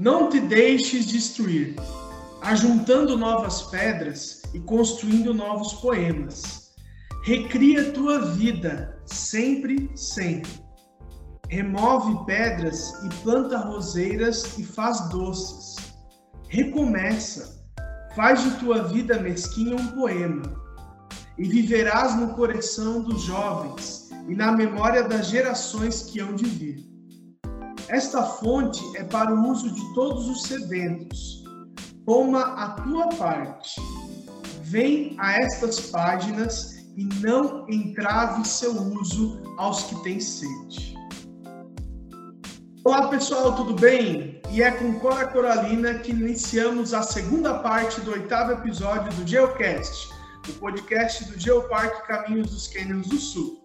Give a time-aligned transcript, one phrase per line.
[0.00, 1.76] Não te deixes destruir,
[2.40, 6.70] ajuntando novas pedras e construindo novos poemas.
[7.22, 10.50] Recria tua vida, sempre, sempre.
[11.50, 15.76] Remove pedras e planta roseiras e faz doces.
[16.48, 17.62] Recomeça,
[18.16, 20.44] faz de tua vida mesquinha um poema.
[21.36, 26.89] E viverás no coração dos jovens e na memória das gerações que hão de vir.
[27.90, 31.42] Esta fonte é para o uso de todos os sedentos.
[32.06, 33.80] Toma a tua parte.
[34.62, 40.94] Vem a estas páginas e não entrave seu uso aos que têm sede.
[42.84, 44.40] Olá pessoal, tudo bem?
[44.52, 50.08] E é com Cora Coralina que iniciamos a segunda parte do oitavo episódio do Geocast,
[50.48, 53.64] o podcast do Geoparque Caminhos dos Cânions do Sul.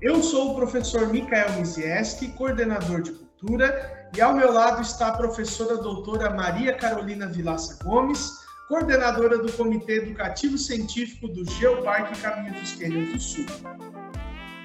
[0.00, 5.16] Eu sou o professor Mikael Mizieski, coordenador de cultura, e ao meu lado está a
[5.16, 12.72] professora doutora Maria Carolina Vilaça Gomes, coordenadora do Comitê Educativo Científico do Geoparque Caminhos dos
[12.72, 13.46] Cânions do Sul.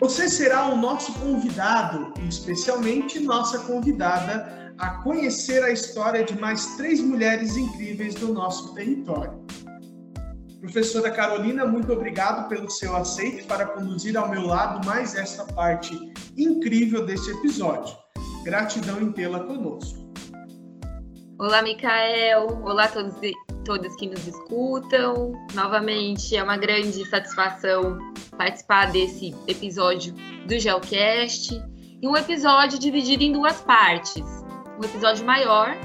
[0.01, 6.75] Você será o nosso convidado, e especialmente nossa convidada, a conhecer a história de mais
[6.75, 9.45] três mulheres incríveis do nosso território.
[10.59, 15.97] Professora Carolina, muito obrigado pelo seu aceite para conduzir ao meu lado mais esta parte
[16.35, 18.04] incrível deste episódio.
[18.45, 20.05] Gratidão em tê-la conosco.
[21.39, 22.61] Olá, Micael.
[22.63, 23.33] Olá a todos e
[23.65, 25.33] todas que nos escutam.
[25.55, 27.97] Novamente, é uma grande satisfação
[28.37, 30.13] participar desse episódio
[30.47, 31.59] do Geocast.
[31.99, 34.23] E um episódio dividido em duas partes.
[34.79, 35.75] Um episódio maior,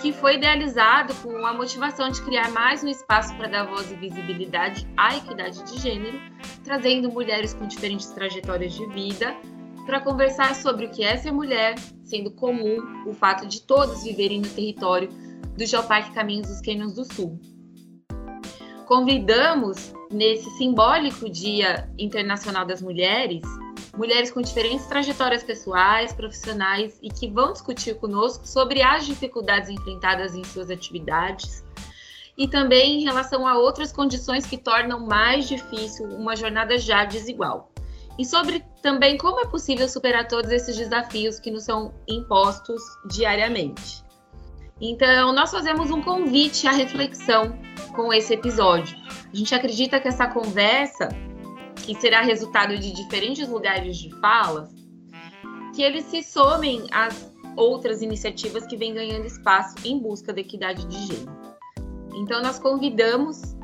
[0.00, 3.96] que foi idealizado com a motivação de criar mais um espaço para dar voz e
[3.96, 6.20] visibilidade à equidade de gênero,
[6.62, 9.36] trazendo mulheres com diferentes trajetórias de vida
[9.86, 14.40] para conversar sobre o que é ser mulher, sendo comum o fato de todos viverem
[14.40, 15.08] no território
[15.56, 17.38] do Geoparque Caminhos dos Cânions do Sul.
[18.84, 23.42] Convidamos, nesse simbólico Dia Internacional das Mulheres,
[23.96, 30.34] mulheres com diferentes trajetórias pessoais, profissionais e que vão discutir conosco sobre as dificuldades enfrentadas
[30.34, 31.64] em suas atividades
[32.36, 37.72] e também em relação a outras condições que tornam mais difícil uma jornada já desigual.
[38.18, 44.04] E sobre também como é possível superar todos esses desafios que nos são impostos diariamente.
[44.80, 47.58] Então, nós fazemos um convite à reflexão
[47.94, 48.96] com esse episódio.
[49.32, 51.08] A gente acredita que essa conversa,
[51.76, 54.68] que será resultado de diferentes lugares de fala,
[55.74, 60.86] que eles se somem às outras iniciativas que vêm ganhando espaço em busca da equidade
[60.86, 61.36] de gênero.
[62.14, 63.55] Então, nós convidamos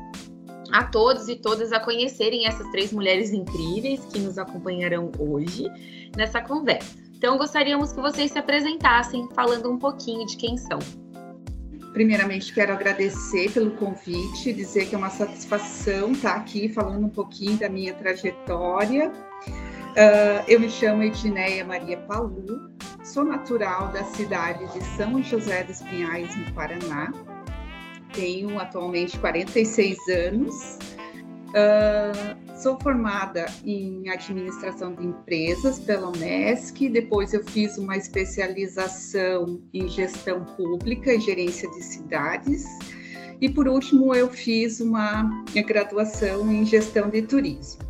[0.71, 5.69] a todos e todas a conhecerem essas três mulheres incríveis que nos acompanharão hoje
[6.15, 7.03] nessa conversa.
[7.15, 10.79] Então, gostaríamos que vocês se apresentassem falando um pouquinho de quem são.
[11.93, 17.57] Primeiramente, quero agradecer pelo convite, dizer que é uma satisfação estar aqui falando um pouquinho
[17.57, 19.11] da minha trajetória.
[19.47, 22.71] Uh, eu me chamo Edneia Maria Palu,
[23.03, 27.13] sou natural da cidade de São José dos Pinhais, no Paraná.
[28.13, 30.79] Tenho atualmente 46 anos.
[31.49, 39.89] Uh, Sou formada em administração de empresas pela Unesc, depois eu fiz uma especialização em
[39.89, 42.63] gestão pública e gerência de cidades,
[43.41, 45.29] e por último eu fiz uma
[45.67, 47.81] graduação em gestão de turismo.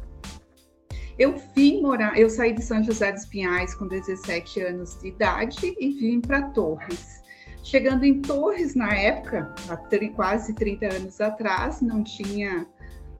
[1.19, 5.75] Eu vim morar, eu saí de São José dos Pinhais com 17 anos de idade
[5.79, 7.22] e vim para Torres.
[7.63, 9.78] Chegando em Torres na época, há
[10.13, 12.68] quase 30 anos atrás, não tinha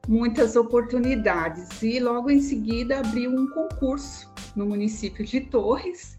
[0.06, 6.18] muitas oportunidades e logo em seguida abriu um concurso no município de Torres.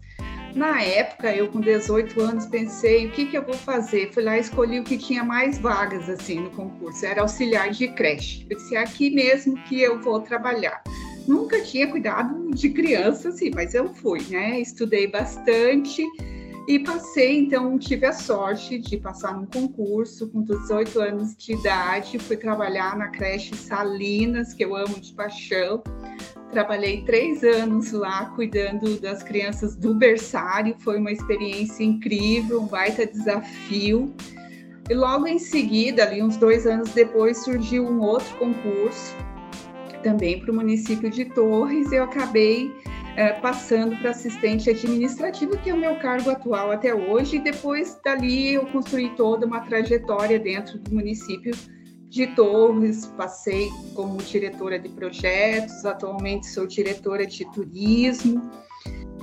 [0.55, 4.11] Na época, eu com 18 anos pensei, o que, que eu vou fazer?
[4.11, 7.89] Fui lá e escolhi o que tinha mais vagas assim no concurso, era auxiliar de
[7.89, 8.47] creche.
[8.49, 10.81] Eu disse, é aqui mesmo que eu vou trabalhar.
[11.27, 14.59] Nunca tinha cuidado de criança, assim, mas eu fui, né?
[14.59, 16.03] Estudei bastante,
[16.67, 22.17] e passei, então, tive a sorte de passar num concurso com 18 anos de idade.
[22.17, 25.83] Fui trabalhar na creche Salinas, que eu amo de paixão.
[26.51, 30.75] Trabalhei três anos lá cuidando das crianças do berçário.
[30.79, 34.11] Foi uma experiência incrível, um baita desafio.
[34.89, 39.15] E logo em seguida, ali uns dois anos depois, surgiu um outro concurso,
[40.01, 41.91] também para o município de Torres.
[41.91, 42.71] Eu acabei
[43.15, 47.97] é, passando para assistente administrativo, que é o meu cargo atual até hoje, e depois
[48.03, 51.53] dali eu construí toda uma trajetória dentro do município
[52.09, 58.39] de Torres, passei como diretora de projetos, atualmente sou diretora de turismo.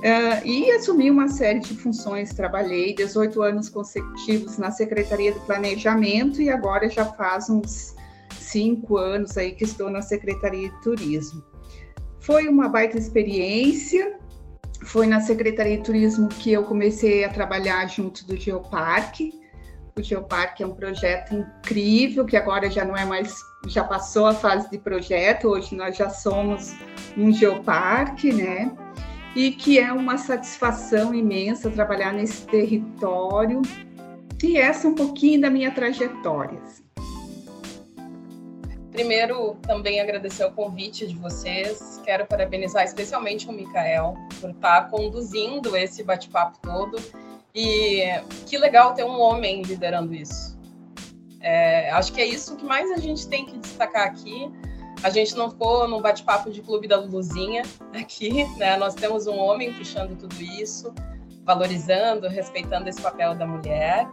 [0.03, 2.33] Uh, e assumi uma série de funções.
[2.33, 7.95] Trabalhei 18 anos consecutivos na Secretaria do Planejamento e agora já faz uns
[8.37, 11.41] cinco anos aí que estou na Secretaria de Turismo.
[12.23, 14.17] Foi uma baita experiência.
[14.83, 19.41] Foi na Secretaria de Turismo que eu comecei a trabalhar junto do Geoparque.
[19.95, 23.35] O Geoparque é um projeto incrível que agora já não é mais,
[23.67, 25.49] já passou a fase de projeto.
[25.49, 26.73] Hoje nós já somos
[27.15, 28.71] um Geoparque, né?
[29.35, 33.61] e que é uma satisfação imensa trabalhar nesse território.
[34.43, 36.59] E essa é um pouquinho da minha trajetória.
[38.93, 41.99] Primeiro, também agradecer o convite de vocês.
[42.05, 46.97] Quero parabenizar especialmente o Mikael por estar conduzindo esse bate-papo todo.
[47.53, 48.03] E
[48.45, 50.57] que legal ter um homem liderando isso.
[51.41, 54.49] É, acho que é isso que mais a gente tem que destacar aqui
[55.03, 57.63] a gente não ficou num bate-papo de clube da Luluzinha
[57.93, 58.77] aqui, né?
[58.77, 60.93] Nós temos um homem puxando tudo isso,
[61.43, 64.09] valorizando, respeitando esse papel da mulher.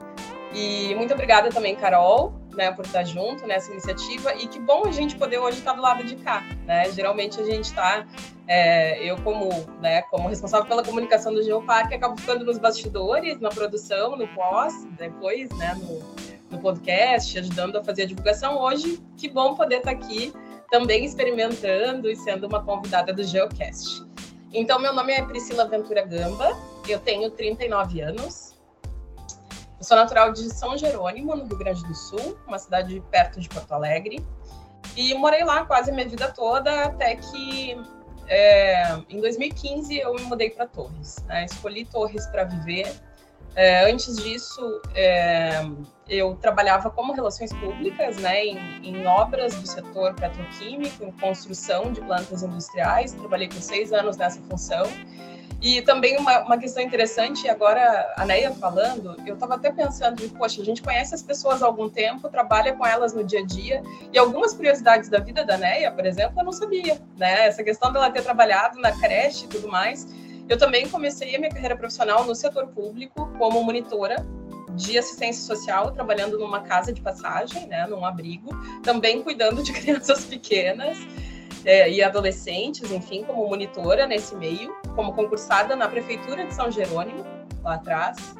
[0.53, 4.35] E muito obrigada também, Carol, né, por estar junto nessa iniciativa.
[4.35, 6.91] E que bom a gente poder hoje estar do lado de cá, né?
[6.93, 8.06] Geralmente a gente está,
[8.47, 9.49] é, eu como,
[9.81, 14.85] né, como responsável pela comunicação do Geoparque, acabo ficando nos bastidores, na produção, no pós,
[14.99, 16.02] depois, né, no,
[16.50, 18.58] no podcast, ajudando a fazer a divulgação.
[18.58, 20.32] Hoje, que bom poder estar aqui
[20.70, 24.05] também experimentando e sendo uma convidada do Geocast.
[24.53, 26.56] Então, meu nome é Priscila Ventura Gamba,
[26.88, 28.50] eu tenho 39 anos.
[29.81, 33.49] Eu sou natural de São Jerônimo, no Rio Grande do Sul, uma cidade perto de
[33.49, 34.23] Porto Alegre.
[34.94, 37.82] E morei lá quase a minha vida toda, até que
[38.29, 41.17] é, em 2015 eu me mudei para Torres.
[41.27, 41.47] Né?
[41.47, 42.94] Escolhi Torres para viver
[43.55, 45.62] é, antes disso, é,
[46.08, 52.00] eu trabalhava como relações públicas, né, em, em, obras do setor petroquímico, em construção de
[52.00, 53.12] plantas industriais.
[53.12, 54.87] Trabalhei por seis anos nessa função.
[55.62, 60.62] E também uma, uma questão interessante, agora a Neia falando, eu estava até pensando, poxa,
[60.62, 63.82] a gente conhece as pessoas há algum tempo, trabalha com elas no dia a dia,
[64.11, 67.46] e algumas curiosidades da vida da Neia, por exemplo, eu não sabia, né?
[67.46, 70.06] Essa questão dela ter trabalhado na creche e tudo mais.
[70.50, 74.17] Eu também comecei a minha carreira profissional no setor público como monitora
[74.75, 78.50] de assistência social, trabalhando numa casa de passagem, né, num abrigo,
[78.82, 80.99] também cuidando de crianças pequenas
[81.64, 87.25] é, e adolescentes, enfim, como monitora nesse meio, como concursada na prefeitura de São Jerônimo,
[87.62, 88.35] lá atrás,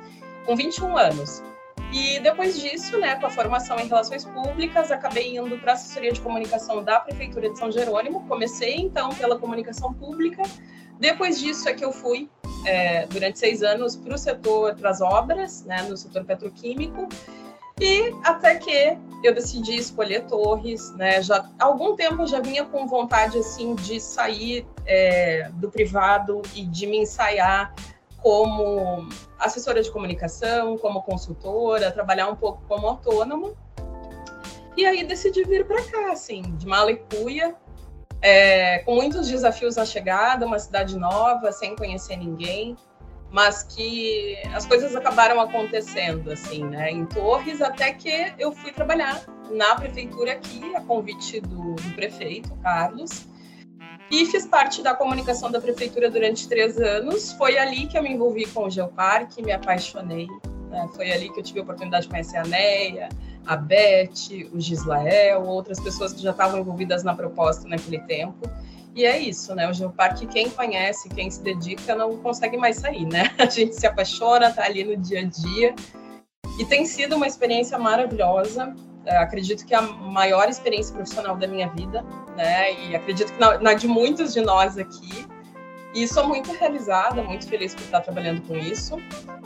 [0.45, 1.45] com 21 anos.
[1.93, 6.11] E depois disso, né, com a formação em relações públicas, acabei indo para a assessoria
[6.11, 8.27] de comunicação da prefeitura de São Jerônimo.
[8.27, 10.43] Comecei então pela comunicação pública,
[11.01, 12.31] depois disso é que eu fui,
[12.65, 17.09] é, durante seis anos, para o setor, para as obras, né, no setor petroquímico,
[17.81, 21.23] e até que eu decidi escolher Torres, né?
[21.23, 26.43] Já há algum tempo eu já vinha com vontade assim de sair é, do privado
[26.55, 27.75] e de me ensaiar
[28.19, 29.09] como
[29.39, 33.53] assessora de comunicação, como consultora, trabalhar um pouco como autônoma.
[34.77, 37.57] E aí decidi vir para cá, assim, de mala e cuia,
[38.23, 42.77] é, com muitos desafios na chegada, uma cidade nova, sem conhecer ninguém,
[43.31, 49.23] mas que as coisas acabaram acontecendo, assim, né, em Torres, até que eu fui trabalhar
[49.51, 53.27] na prefeitura aqui, a convite do, do prefeito, Carlos,
[54.11, 57.33] e fiz parte da comunicação da prefeitura durante três anos.
[57.33, 60.27] Foi ali que eu me envolvi com o Geoparque, me apaixonei.
[60.69, 60.89] Né?
[60.97, 63.09] Foi ali que eu tive a oportunidade de conhecer a Neia,
[63.47, 68.49] a Beth, o Gislael, outras pessoas que já estavam envolvidas na proposta naquele tempo.
[68.95, 69.69] E é isso, né?
[69.69, 73.31] O Geoparque, quem conhece, quem se dedica, não consegue mais sair, né?
[73.39, 75.75] A gente se apaixona, tá ali no dia a dia.
[76.59, 78.75] E tem sido uma experiência maravilhosa.
[79.07, 82.05] É, acredito que é a maior experiência profissional da minha vida,
[82.37, 82.75] né?
[82.85, 85.27] E acredito que na, na de muitos de nós aqui.
[85.93, 88.97] E sou muito realizada, muito feliz por estar trabalhando com isso.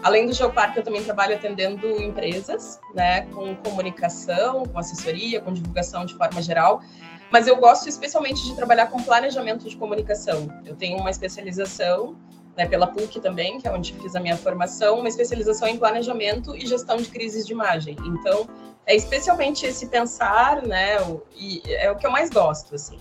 [0.02, 6.04] Além do Geoparque, eu também trabalho atendendo empresas, né, com comunicação, com assessoria, com divulgação
[6.04, 6.82] de forma geral.
[7.30, 10.48] Mas eu gosto especialmente de trabalhar com planejamento de comunicação.
[10.66, 12.14] Eu tenho uma especialização
[12.56, 16.54] né, pela PUC também, que é onde fiz a minha formação, uma especialização em planejamento
[16.54, 17.96] e gestão de crises de imagem.
[18.04, 18.46] Então,
[18.86, 22.98] é especialmente esse pensar, né, o, e é o que eu mais gosto, assim.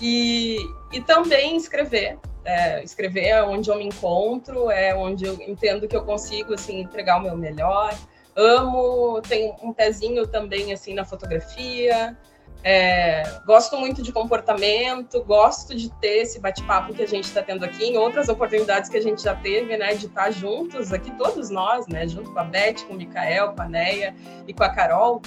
[0.00, 0.56] E,
[0.92, 5.96] e também escrever, é, escrever é onde eu me encontro, é onde eu entendo que
[5.96, 7.96] eu consigo assim entregar o meu melhor.
[8.36, 12.16] Amo, tenho um pezinho também assim na fotografia.
[12.62, 17.64] É, gosto muito de comportamento, gosto de ter esse bate-papo que a gente está tendo
[17.64, 21.10] aqui, em outras oportunidades que a gente já teve, né, de estar tá juntos aqui,
[21.12, 24.14] todos nós, né, junto com a Beth, com o Mikael, com a Neia
[24.46, 25.22] e com a Carol.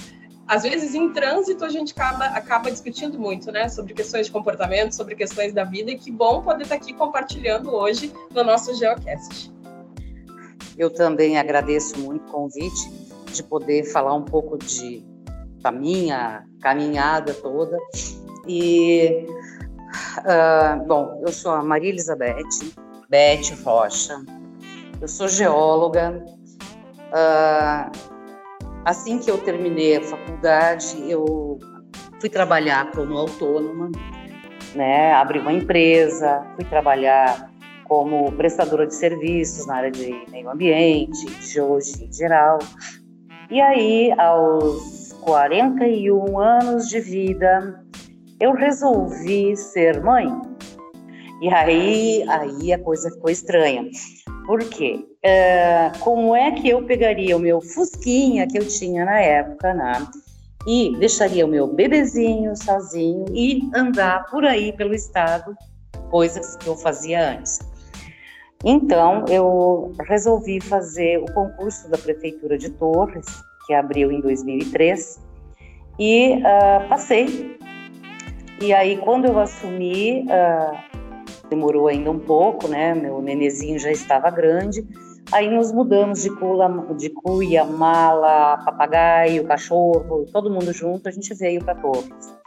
[0.47, 4.93] Às vezes em trânsito a gente acaba, acaba discutindo muito, né, sobre questões de comportamento,
[4.93, 9.51] sobre questões da vida, e que bom poder estar aqui compartilhando hoje no nosso Geocast.
[10.77, 12.91] Eu também agradeço muito o convite
[13.31, 15.05] de poder falar um pouco de
[15.61, 17.77] da minha caminhada toda.
[18.45, 19.25] E,
[20.19, 22.43] uh, bom, eu sou a Maria Elizabeth
[23.09, 24.21] Beth Rocha,
[24.99, 26.21] eu sou geóloga.
[27.13, 28.12] Uh,
[28.85, 31.57] Assim que eu terminei a faculdade, eu
[32.19, 33.89] fui trabalhar como autônoma,
[34.75, 35.13] né?
[35.13, 37.49] Abri uma empresa, fui trabalhar
[37.85, 42.59] como prestadora de serviços na área de meio ambiente, de geologia em geral.
[43.49, 47.85] E aí, aos 41 anos de vida,
[48.39, 50.27] eu resolvi ser mãe.
[51.41, 53.85] E aí, aí a coisa ficou estranha.
[54.45, 55.05] Por quê?
[55.25, 60.05] Uh, como é que eu pegaria o meu fusquinha que eu tinha na época, né?
[60.67, 65.55] E deixaria o meu bebezinho sozinho e andar por aí pelo estado,
[66.09, 67.59] coisas que eu fazia antes.
[68.65, 73.25] Então, eu resolvi fazer o concurso da Prefeitura de Torres,
[73.65, 75.19] que abriu em 2003,
[75.99, 77.57] e uh, passei.
[78.61, 80.77] E aí, quando eu assumi, uh,
[81.49, 82.93] demorou ainda um pouco, né?
[82.93, 84.85] Meu nenezinho já estava grande.
[85.33, 91.33] Aí nos mudamos de, cula, de cuia, mala, papagaio, cachorro, todo mundo junto, a gente
[91.33, 92.37] veio para Torres.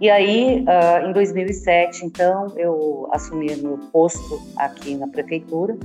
[0.00, 5.78] E aí, uh, em 2007, então, eu assumi meu posto aqui na prefeitura.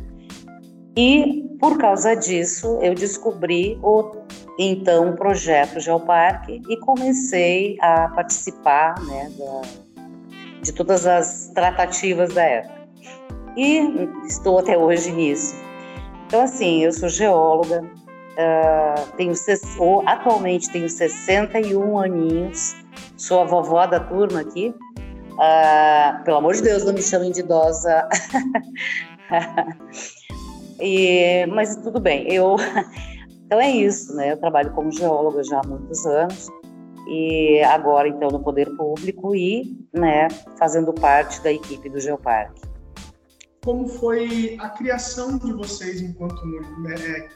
[0.97, 4.11] E por causa disso, eu descobri o
[4.57, 9.61] então projeto Geoparque e comecei a participar, né, da,
[10.63, 12.78] de todas as tratativas da época.
[13.59, 15.53] E estou até hoje nisso.
[16.25, 19.33] Então, assim, eu sou geóloga, uh, tenho,
[20.05, 22.77] atualmente tenho 61 aninhos,
[23.17, 24.73] sou a vovó da turma aqui.
[25.33, 28.07] Uh, pelo amor de Deus, não me chamem de idosa.
[30.79, 32.55] e, mas tudo bem, eu.
[33.45, 34.31] Então é isso, né?
[34.31, 36.49] Eu trabalho como geóloga já há muitos anos
[37.07, 40.27] e agora então no poder público e né,
[40.59, 42.68] fazendo parte da equipe do Geoparque.
[43.63, 46.43] Como foi a criação de vocês enquanto
[46.79, 47.27] né,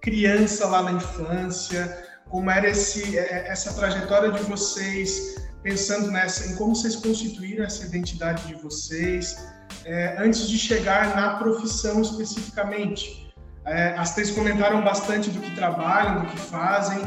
[0.00, 2.06] criança lá na infância?
[2.28, 7.84] Como era esse, é, essa trajetória de vocês pensando nessa, em como vocês constituíram essa
[7.86, 9.36] identidade de vocês
[9.84, 13.34] é, antes de chegar na profissão especificamente?
[13.64, 17.00] É, as três comentaram bastante do que trabalham, do que fazem,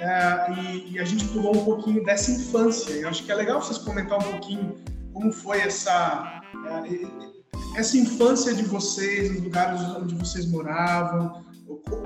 [0.00, 2.92] é, e, e, a gente pulou um pouquinho dessa infância.
[2.92, 4.76] Eu acho que é legal vocês comentar um pouquinho
[5.12, 7.35] como foi essa é,
[7.76, 11.44] essa infância de vocês, os lugares onde vocês moravam,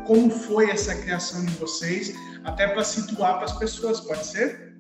[0.07, 2.13] como foi essa criação de vocês,
[2.45, 4.71] até para situar para as pessoas, pode ser?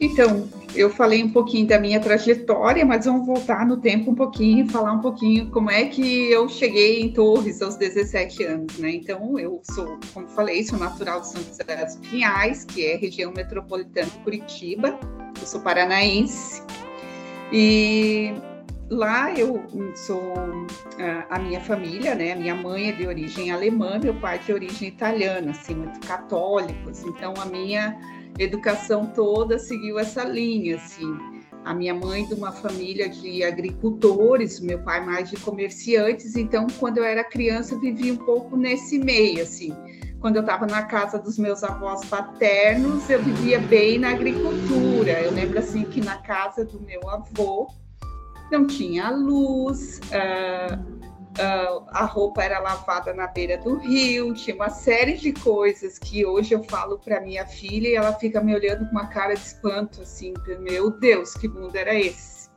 [0.00, 4.64] Então, eu falei um pouquinho da minha trajetória, mas vamos voltar no tempo um pouquinho
[4.64, 8.92] e falar um pouquinho como é que eu cheguei em Torres aos 17 anos, né?
[8.92, 13.32] Então, eu sou, como falei, sou natural de São José dos Pinhais, que é região
[13.32, 14.96] metropolitana de Curitiba.
[15.40, 16.62] Eu sou paranaense.
[17.52, 18.34] E
[18.90, 19.62] lá eu
[19.94, 20.32] sou
[21.30, 22.34] a minha família, né?
[22.34, 27.02] Minha mãe é de origem alemã, meu pai é de origem italiana, assim, muito católicos.
[27.04, 27.98] Então, a minha
[28.38, 31.16] educação toda seguiu essa linha, assim.
[31.64, 36.98] A minha mãe de uma família de agricultores, meu pai mais de comerciantes, então quando
[36.98, 39.74] eu era criança vivia um pouco nesse meio, assim.
[40.20, 45.20] Quando eu estava na casa dos meus avós paternos, eu vivia bem na agricultura.
[45.20, 47.68] Eu lembro assim que na casa do meu avô
[48.50, 50.98] não tinha luz, uh,
[51.38, 56.24] uh, a roupa era lavada na beira do rio, tinha uma série de coisas que
[56.24, 59.40] hoje eu falo para minha filha e ela fica me olhando com uma cara de
[59.40, 62.50] espanto, assim, meu Deus, que mundo era esse,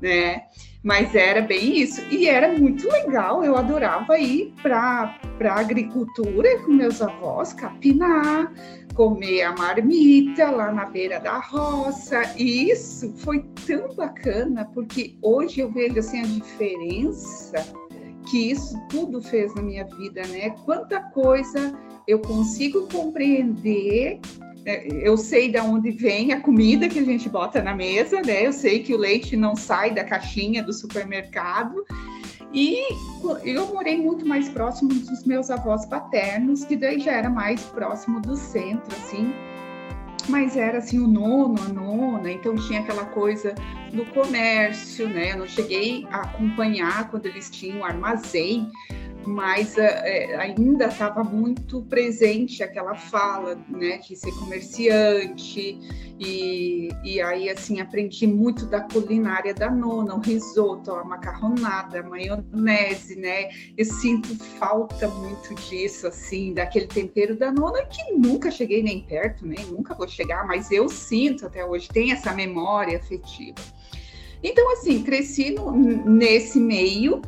[0.00, 0.44] né?
[0.82, 6.72] Mas era bem isso, e era muito legal, eu adorava ir para a agricultura com
[6.72, 8.52] meus avós, capinar,
[8.96, 15.60] comer a marmita lá na beira da roça, e isso foi tão bacana, porque hoje
[15.60, 17.64] eu vejo assim a diferença
[18.30, 20.50] que isso tudo fez na minha vida, né?
[20.64, 24.18] Quanta coisa eu consigo compreender.
[24.64, 24.86] Né?
[24.88, 28.46] Eu sei de onde vem a comida que a gente bota na mesa, né?
[28.46, 31.84] Eu sei que o leite não sai da caixinha do supermercado.
[32.56, 32.74] E
[33.44, 38.18] eu morei muito mais próximo dos meus avós paternos, que daí já era mais próximo
[38.20, 39.32] do centro, assim
[40.28, 43.54] mas era assim o nono, a nona, então tinha aquela coisa
[43.92, 45.32] do comércio, né?
[45.32, 48.70] Eu não cheguei a acompanhar quando eles tinham armazém,
[49.26, 55.78] mas é, ainda estava muito presente aquela fala, né, de ser comerciante,
[56.18, 62.02] e, e aí, assim, aprendi muito da culinária da nona, o risoto, a macarronada, a
[62.02, 68.82] maionese, né, eu sinto falta muito disso, assim, daquele tempero da nona, que nunca cheguei
[68.82, 73.56] nem perto, né, nunca vou chegar, mas eu sinto até hoje, tem essa memória afetiva.
[74.42, 77.20] Então, assim, cresci no, nesse meio,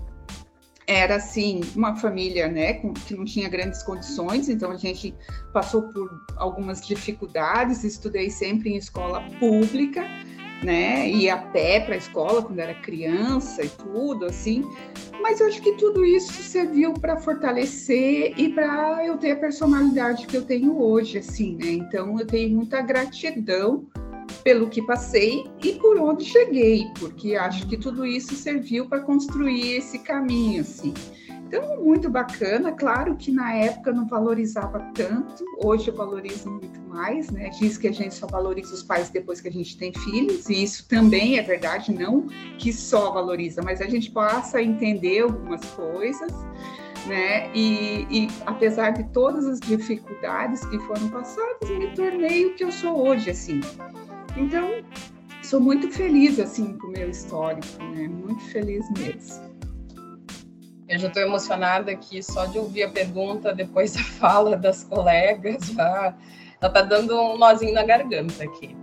[0.89, 5.15] era assim uma família né que não tinha grandes condições então a gente
[5.53, 10.03] passou por algumas dificuldades estudei sempre em escola pública
[10.65, 14.65] né ia a pé para a escola quando era criança e tudo assim
[15.21, 20.27] mas eu acho que tudo isso serviu para fortalecer e para eu ter a personalidade
[20.27, 23.87] que eu tenho hoje assim né então eu tenho muita gratidão
[24.43, 29.77] pelo que passei e por onde cheguei, porque acho que tudo isso serviu para construir
[29.77, 30.95] esse caminho, assim.
[31.49, 32.73] Então, muito bacana.
[32.73, 37.49] Claro que na época não valorizava tanto, hoje eu valorizo muito mais, né?
[37.59, 40.63] Diz que a gente só valoriza os pais depois que a gente tem filhos, e
[40.63, 42.27] isso também é verdade, não
[42.59, 46.31] que só valoriza, mas a gente passa a entender algumas coisas,
[47.07, 47.51] né?
[47.55, 52.71] E, e apesar de todas as dificuldades que foram passadas, me tornei o que eu
[52.71, 53.61] sou hoje, assim.
[54.39, 54.85] Então,
[55.43, 58.07] sou muito feliz assim com o meu histórico, né?
[58.07, 59.49] Muito feliz mesmo.
[60.89, 65.67] Eu já estou emocionada aqui só de ouvir a pergunta depois da fala das colegas,
[65.67, 66.15] já
[66.61, 68.77] já tá dando um nozinho na garganta aqui.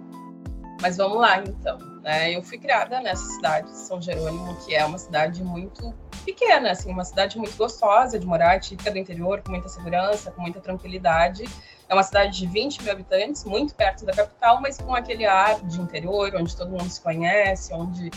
[0.82, 1.78] Mas vamos lá, então.
[2.02, 2.36] Né?
[2.36, 5.94] Eu fui criada nessa cidade de São Jerônimo, que é uma cidade muito
[6.24, 10.42] pequena, assim, uma cidade muito gostosa de morar, típica do interior, com muita segurança, com
[10.42, 11.46] muita tranquilidade.
[11.88, 15.60] É uma cidade de 20 mil habitantes, muito perto da capital, mas com aquele ar
[15.62, 18.10] de interior, onde todo mundo se conhece, onde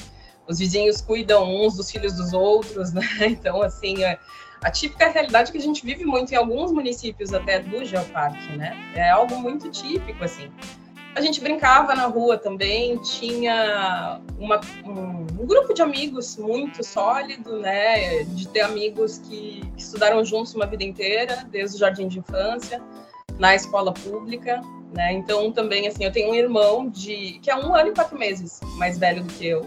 [0.46, 3.02] os vizinhos cuidam uns dos filhos dos outros, né?
[3.20, 4.18] Então, assim, é
[4.62, 8.75] a típica realidade que a gente vive muito em alguns municípios até do Geoparque, né?
[8.94, 10.50] É algo muito típico, assim.
[11.14, 17.58] A gente brincava na rua também, tinha uma, um, um, grupo de amigos muito sólido,
[17.58, 18.25] né?
[18.25, 22.80] De ter amigos que, que estudaram juntos uma vida inteira, desde o jardim de infância
[23.38, 24.60] na escola pública,
[24.94, 25.12] né?
[25.12, 28.60] Então também assim, eu tenho um irmão de que é um ano e quatro meses
[28.76, 29.62] mais velho do que eu.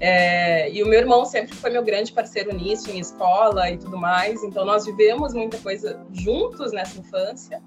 [0.00, 3.96] É, e o meu irmão sempre foi meu grande parceiro nisso, em escola e tudo
[3.96, 4.42] mais.
[4.42, 7.62] Então nós vivemos muita coisa juntos nessa infância,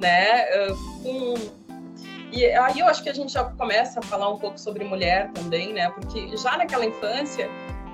[0.00, 0.44] né?
[1.02, 1.34] Com...
[2.30, 5.30] E aí eu acho que a gente já começa a falar um pouco sobre mulher
[5.32, 5.88] também, né?
[5.90, 7.48] Porque já naquela infância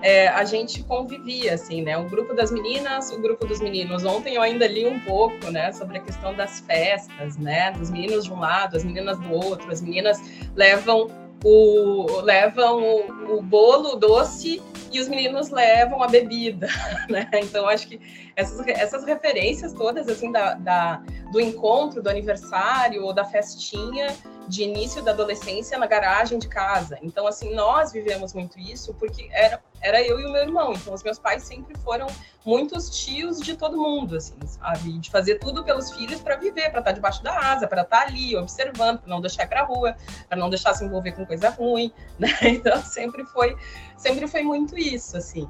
[0.04, 1.96] é, a gente convivia, assim, né?
[1.96, 4.04] O grupo das meninas, o grupo dos meninos.
[4.04, 7.72] Ontem eu ainda li um pouco, né, sobre a questão das festas, né?
[7.72, 9.72] Dos meninos de um lado, as meninas do outro.
[9.72, 10.20] As meninas
[10.54, 11.08] levam
[11.42, 14.62] o, levam o, o bolo, o doce
[14.92, 16.68] e os meninos levam a bebida,
[17.08, 17.26] né?
[17.36, 17.98] Então acho que
[18.36, 24.14] essas, essas referências todas assim da, da, do encontro, do aniversário ou da festinha
[24.48, 26.98] de início da adolescência na garagem de casa.
[27.02, 30.72] Então assim nós vivemos muito isso porque era era eu e o meu irmão.
[30.72, 32.06] Então, os meus pais sempre foram
[32.44, 34.98] muitos tios de todo mundo, assim, sabe?
[34.98, 38.00] De fazer tudo pelos filhos para viver, para estar tá debaixo da asa, para estar
[38.00, 39.94] tá ali observando, para não deixar para rua,
[40.26, 42.30] para não deixar se envolver com coisa ruim, né?
[42.42, 43.56] Então, sempre foi,
[43.96, 45.46] sempre foi muito isso, assim.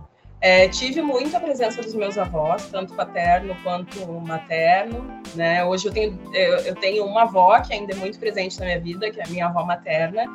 [0.46, 5.02] É, tive muita presença dos meus avós, tanto paterno quanto materno,
[5.34, 5.64] né?
[5.64, 8.78] Hoje eu tenho, eu, eu tenho uma avó que ainda é muito presente na minha
[8.78, 10.26] vida, que é a minha avó materna,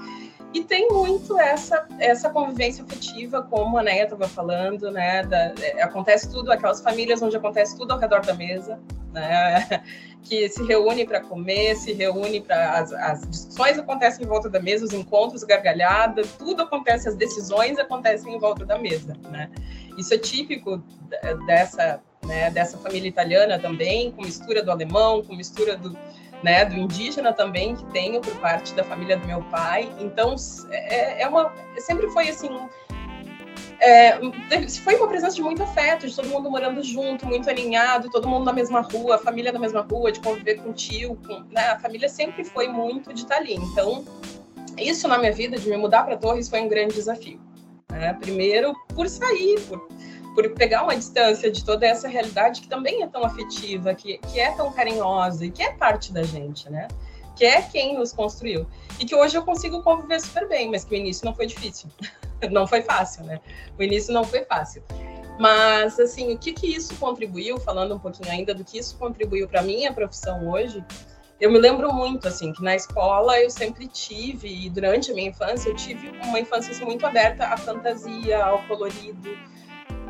[0.53, 5.23] e tem muito essa, essa convivência afetiva, como a Neia estava falando, né?
[5.23, 8.79] Da, é, acontece tudo, aquelas famílias onde acontece tudo ao redor da mesa,
[9.13, 9.83] né?
[10.21, 12.71] Que se reúne para comer, se reúne para.
[12.77, 17.79] As, as, discussões acontecem em volta da mesa, os encontros, gargalhada, tudo acontece, as decisões
[17.79, 19.49] acontecem em volta da mesa, né?
[19.97, 20.83] Isso é típico
[21.45, 25.97] dessa, né, dessa família italiana também, com mistura do alemão, com mistura do
[26.43, 29.91] né, do indígena também que tenho por parte da família do meu pai.
[29.99, 30.35] Então
[30.71, 32.49] é, é uma sempre foi assim
[33.81, 34.19] é,
[34.83, 38.43] foi uma presença de muito afeto, de todo mundo morando junto, muito alinhado, todo mundo
[38.43, 41.79] na mesma rua, família na mesma rua, de conviver com o tio, com, né, a
[41.79, 43.55] família sempre foi muito de estar ali.
[43.55, 44.03] Então,
[44.77, 47.39] isso na minha vida, de me mudar para Torres, foi um grande desafio.
[47.89, 48.13] Né?
[48.13, 49.87] Primeiro, por sair, por
[50.35, 54.39] por pegar uma distância de toda essa realidade que também é tão afetiva, que, que
[54.39, 56.87] é tão carinhosa e que é parte da gente, né?
[57.35, 58.67] Que é quem nos construiu.
[58.99, 61.89] E que hoje eu consigo conviver super bem, mas que o início não foi difícil.
[62.51, 63.39] não foi fácil, né?
[63.77, 64.83] O início não foi fácil.
[65.39, 69.47] Mas, assim, o que que isso contribuiu, falando um pouquinho ainda do que isso contribuiu
[69.47, 70.83] para minha profissão hoje,
[71.39, 75.29] eu me lembro muito, assim, que na escola eu sempre tive, e durante a minha
[75.29, 79.37] infância, eu tive uma infância assim, muito aberta à fantasia, ao colorido,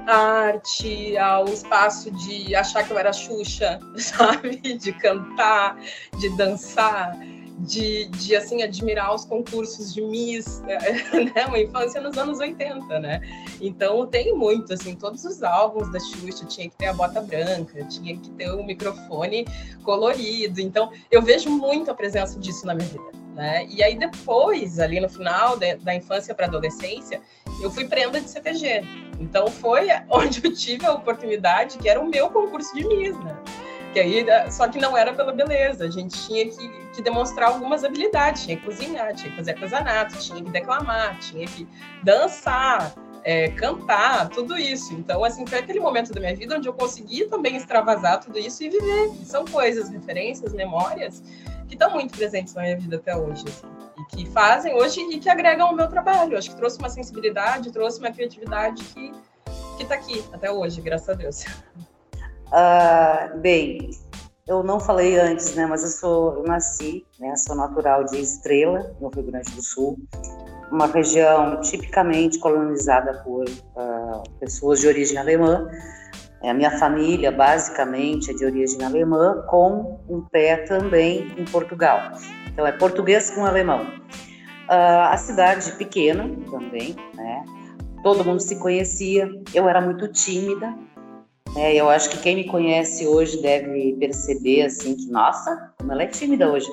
[0.10, 4.58] arte, ao espaço de achar que eu era Xuxa, sabe?
[4.58, 5.78] De cantar,
[6.20, 7.18] de dançar
[7.60, 11.46] de, de assim admirar os concursos de Miss, né?
[11.48, 13.22] Uma infância nos anos 80, né?
[13.60, 17.84] Então tem muito assim, todos os álbuns da Xuxa tinha que ter a bota branca,
[17.86, 19.46] tinha que ter o microfone
[19.84, 20.62] colorido.
[20.62, 23.20] Então eu vejo muito a presença disso na minha vida.
[23.40, 23.66] Né?
[23.70, 27.22] E aí depois, ali no final de, da infância para adolescência,
[27.62, 28.84] eu fui prenda de CTG.
[29.18, 33.38] Então foi onde eu tive a oportunidade, que era o meu concurso de Miss, né?
[33.94, 37.86] Que aí, só que não era pela beleza, a gente tinha que, que demonstrar algumas
[37.86, 41.66] habilidades, tinha que cozinhar, tinha que fazer artesanato, tinha que declamar, tinha que
[42.04, 42.94] dançar,
[43.24, 44.94] é, cantar, tudo isso.
[44.94, 48.64] Então, assim, foi aquele momento da minha vida onde eu consegui também extravasar tudo isso
[48.64, 49.12] e viver.
[49.26, 51.22] São coisas, referências, memórias
[51.68, 53.44] que estão muito presentes na minha vida até hoje.
[53.48, 53.68] Assim,
[54.00, 56.38] e que fazem hoje e que agregam ao meu trabalho.
[56.38, 59.14] Acho que trouxe uma sensibilidade, trouxe uma criatividade que
[59.80, 61.46] está aqui até hoje, graças a Deus.
[62.48, 63.92] Uh, bem,
[64.48, 68.96] eu não falei antes, né, mas eu sou, eu nasci, né, sou natural de Estrela,
[69.00, 70.00] no Rio Grande do Sul,
[70.72, 75.68] uma região tipicamente colonizada por uh, pessoas de origem alemã.
[76.44, 82.00] A minha família, basicamente, é de origem alemã, com um pé também em Portugal.
[82.48, 83.82] Então, é português com alemão.
[83.82, 87.44] Uh, a cidade pequena também, né?
[88.04, 89.30] Todo mundo se conhecia.
[89.54, 90.74] Eu era muito tímida,
[91.56, 96.04] é, eu acho que quem me conhece hoje deve perceber assim que, nossa, como ela
[96.04, 96.68] é tímida hoje.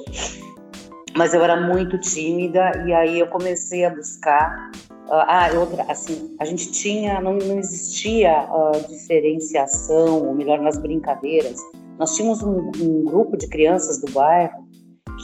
[1.17, 4.71] Mas eu era muito tímida e aí eu comecei a buscar.
[5.07, 10.77] Uh, ah, outra, assim, a gente tinha, não, não existia uh, diferenciação, ou melhor, nas
[10.79, 11.57] brincadeiras.
[11.99, 14.67] Nós tínhamos um, um grupo de crianças do bairro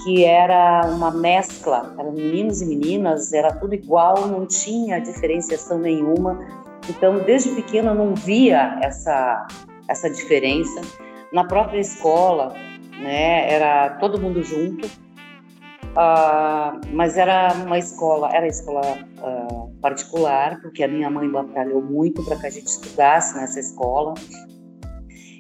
[0.05, 6.39] que era uma mescla, eram meninos e meninas, era tudo igual, não tinha diferenciação nenhuma
[6.89, 9.47] então, desde pequena eu não via essa
[9.89, 10.81] essa diferença.
[11.33, 12.55] Na própria escola,
[13.01, 14.89] né, era todo mundo junto,
[15.93, 18.81] uh, mas era uma escola, era escola
[19.19, 24.15] uh, particular, porque a minha mãe batalhou muito para que a gente estudasse nessa escola.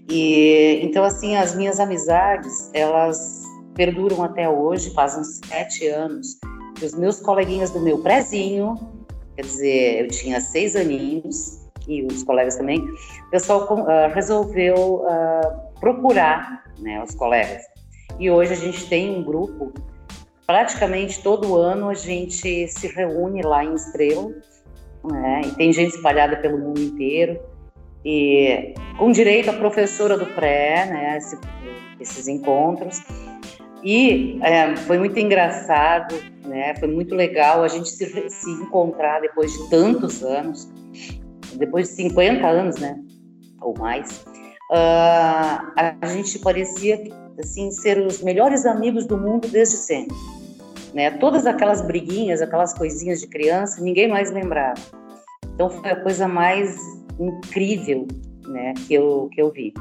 [0.08, 3.42] E então assim as minhas amizades elas
[3.74, 6.38] perduram até hoje, fazem sete anos.
[6.76, 8.74] Que os meus coleguinhas do meu prezinho
[9.36, 15.04] quer dizer, eu tinha seis aninhos e os colegas também, o pessoal uh, resolveu
[15.80, 17.62] procurar né, os colegas.
[18.18, 19.72] E hoje a gente tem um grupo,
[20.52, 24.28] praticamente todo ano a gente se reúne lá em Estrela,
[25.02, 27.40] né, e tem gente espalhada pelo mundo inteiro,
[28.04, 31.38] e com direito à professora do pré, né, esse,
[31.98, 33.00] esses encontros.
[33.82, 36.74] E é, foi muito engraçado, né?
[36.76, 40.68] Foi muito legal a gente se, se encontrar depois de tantos anos,
[41.54, 42.96] depois de 50 anos, né?
[43.60, 44.24] Ou mais.
[44.70, 46.96] Uh, a gente parecia
[47.38, 50.16] assim ser os melhores amigos do mundo desde sempre,
[50.94, 51.10] né?
[51.12, 54.80] Todas aquelas briguinhas, aquelas coisinhas de criança, ninguém mais lembrava.
[55.54, 56.76] Então foi a coisa mais
[57.18, 58.06] incrível,
[58.46, 58.74] né?
[58.86, 59.72] Que eu que eu vi.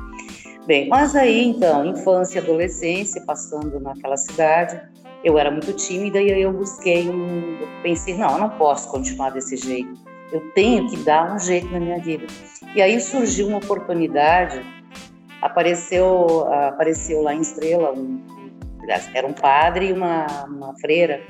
[0.68, 4.80] Bem, mas aí então, infância adolescência, passando naquela cidade,
[5.24, 7.58] eu era muito tímida e aí eu busquei um.
[7.82, 9.94] Pensei, não, eu não posso continuar desse jeito,
[10.32, 12.26] eu tenho que dar um jeito na minha vida.
[12.76, 14.62] E aí surgiu uma oportunidade,
[15.42, 18.22] apareceu, apareceu lá em Estrela, um,
[19.14, 21.22] era um padre e uma, uma freira,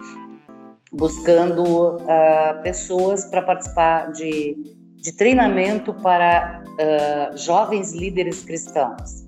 [0.92, 4.58] buscando uh, pessoas para participar de,
[4.96, 9.26] de treinamento para uh, jovens líderes cristãos.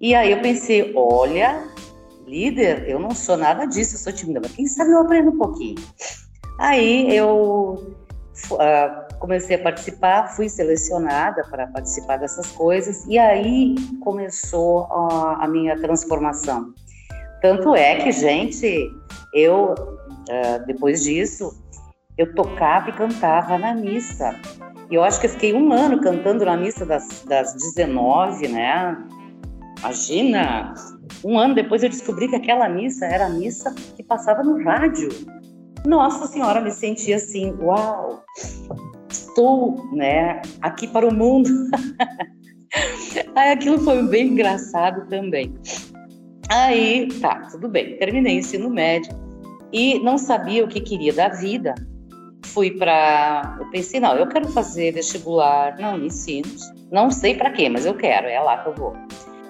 [0.00, 1.64] E aí eu pensei, olha,
[2.26, 5.38] líder, eu não sou nada disso, eu sou tímida, mas quem sabe eu aprendo um
[5.38, 5.76] pouquinho.
[6.58, 7.96] Aí eu
[8.52, 15.78] uh, comecei a participar, fui selecionada para participar dessas coisas, e aí começou a minha
[15.78, 16.74] transformação.
[17.42, 18.90] Tanto é que, gente,
[19.32, 21.52] eu, uh, depois disso,
[22.16, 24.34] eu tocava e cantava na missa.
[24.90, 28.96] E eu acho que eu fiquei um ano cantando na missa das, das 19, né?
[29.78, 30.74] Imagina!
[31.24, 35.08] Um ano depois eu descobri que aquela missa era a missa que passava no rádio.
[35.86, 38.24] Nossa Senhora, me senti assim, uau!
[39.08, 41.50] Estou, né, aqui para o mundo.
[43.34, 45.54] Aí aquilo foi bem engraçado também.
[46.48, 47.96] Aí, tá, tudo bem.
[47.96, 49.12] Terminei ensino médio
[49.72, 51.74] e não sabia o que queria da vida.
[52.44, 56.48] Fui para, eu pensei, não, eu quero fazer vestibular, não ensino,
[56.90, 58.96] não sei para quê, mas eu quero, é lá que eu vou.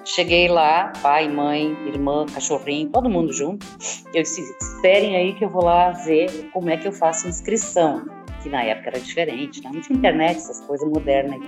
[0.03, 3.65] Cheguei lá, pai, mãe, irmã, cachorrinho, todo mundo junto.
[4.13, 8.05] Eu disse: esperem aí que eu vou lá ver como é que eu faço inscrição.
[8.41, 9.69] que na época era diferente, né?
[9.73, 11.39] não tinha internet, essas coisas modernas.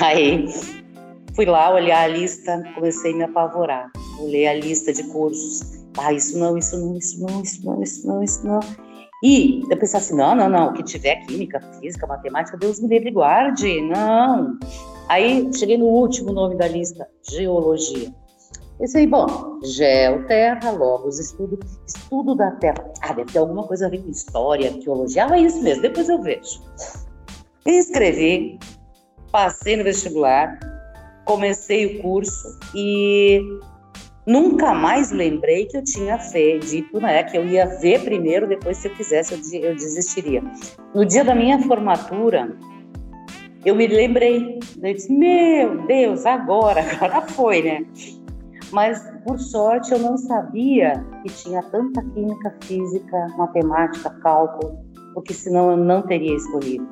[0.00, 0.46] Aí
[1.34, 3.90] fui lá olhar a lista, comecei a me apavorar.
[4.18, 5.84] Olhei a lista de cursos.
[5.98, 8.60] Ah, isso não, isso não, isso não, isso não, isso não, isso não.
[9.22, 12.88] E eu pensei assim, não, não, não, o que tiver química, física, matemática, Deus me
[12.88, 14.58] livre guarde, não.
[15.08, 18.12] Aí cheguei no último nome da lista, geologia.
[18.78, 22.92] Pensei, bom, geo, terra, logos, estudo, estudo da terra.
[23.00, 25.26] Ah, deve ter alguma coisa a ver com história, arqueologia.
[25.26, 26.60] Ah, é isso mesmo, depois eu vejo.
[27.64, 28.58] Escrevi,
[29.30, 30.58] passei no vestibular,
[31.24, 33.40] comecei o curso e
[34.26, 38.78] nunca mais lembrei que eu tinha fé, dito né, que eu ia ver primeiro, depois
[38.78, 40.42] se eu quisesse eu desistiria.
[40.94, 42.56] No dia da minha formatura,
[43.64, 47.86] eu me lembrei, eu disse, meu Deus, agora, agora foi, né?
[48.70, 54.78] Mas, por sorte, eu não sabia que tinha tanta química, física, matemática, cálculo,
[55.14, 56.86] porque senão eu não teria escolhido.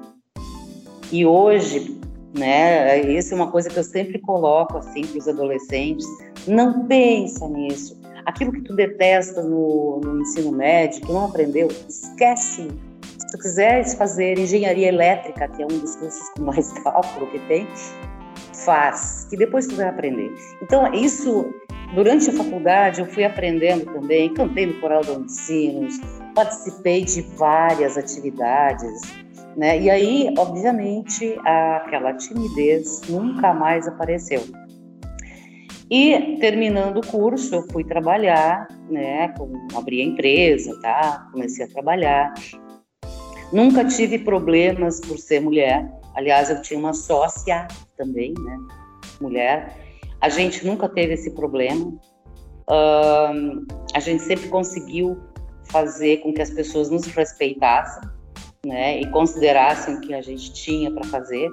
[1.11, 2.01] E hoje,
[2.39, 6.07] né, isso é uma coisa que eu sempre coloco assim para os adolescentes,
[6.47, 8.01] não pensa nisso.
[8.25, 12.69] Aquilo que tu detesta no, no ensino médio, que não aprendeu, esquece.
[13.19, 17.39] Se tu quiseres fazer engenharia elétrica, que é um dos cursos com mais cálculo que
[17.49, 17.67] tem,
[18.65, 20.33] faz, que depois tu vai aprender.
[20.63, 21.53] Então, isso
[21.95, 26.01] Durante a faculdade, eu fui aprendendo também, cantei no Coral do Unicinos,
[26.35, 29.03] participei de várias atividades,
[29.55, 29.79] né?
[29.79, 34.41] E aí, obviamente, aquela timidez nunca mais apareceu.
[35.93, 39.35] E terminando o curso, eu fui trabalhar, né?
[39.75, 41.29] Abri a empresa, tá?
[41.31, 42.33] Comecei a trabalhar.
[43.53, 45.87] Nunca tive problemas por ser mulher.
[46.15, 48.59] Aliás, eu tinha uma sócia também, né?
[49.21, 49.77] Mulher.
[50.19, 51.89] A gente nunca teve esse problema.
[52.71, 55.21] Uh, a gente sempre conseguiu
[55.71, 58.09] fazer com que as pessoas nos respeitassem,
[58.65, 61.51] né, e considerassem o que a gente tinha para fazer.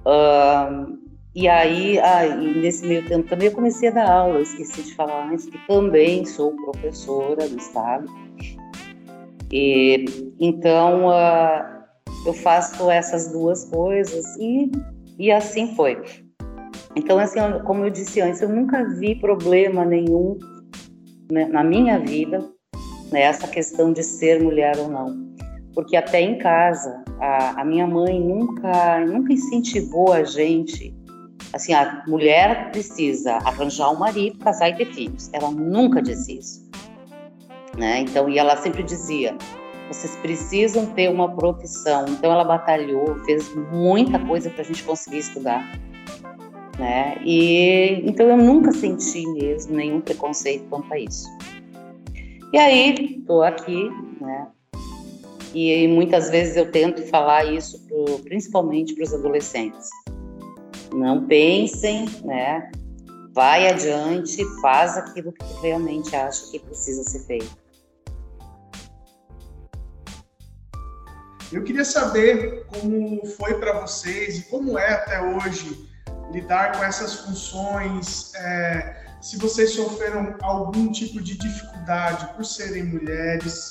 [0.00, 1.05] Uh,
[1.36, 5.30] e aí, e nesse meio tempo também eu comecei a dar aula, esqueci de falar
[5.30, 8.06] antes que também sou professora do Estado.
[9.52, 10.06] E,
[10.40, 11.84] então, uh,
[12.24, 14.72] eu faço essas duas coisas e,
[15.18, 16.02] e assim foi.
[16.96, 20.38] Então, assim, como eu disse antes, eu nunca vi problema nenhum
[21.30, 22.48] né, na minha vida
[23.12, 25.14] nessa né, questão de ser mulher ou não.
[25.74, 30.95] Porque até em casa, a, a minha mãe nunca, nunca incentivou a gente
[31.56, 35.30] assim, a mulher precisa arranjar um marido, casar e ter filhos.
[35.32, 36.70] Ela nunca disse isso.
[37.76, 38.00] Né?
[38.00, 39.36] Então, e ela sempre dizia:
[39.88, 42.04] vocês precisam ter uma profissão.
[42.08, 45.66] Então, ela batalhou, fez muita coisa para a gente conseguir estudar
[46.78, 47.16] né?
[47.24, 51.26] E então eu nunca senti mesmo nenhum preconceito quanto a isso.
[52.52, 53.90] E aí estou aqui,
[54.20, 54.48] né?
[55.54, 59.88] E muitas vezes eu tento falar isso pro, principalmente para os adolescentes.
[60.92, 62.70] Não pensem, né?
[63.32, 67.66] Vai adiante, faz aquilo que realmente acha que precisa ser feito.
[71.52, 75.88] Eu queria saber como foi para vocês e como é até hoje
[76.32, 83.70] lidar com essas funções, é, se vocês sofreram algum tipo de dificuldade por serem mulheres,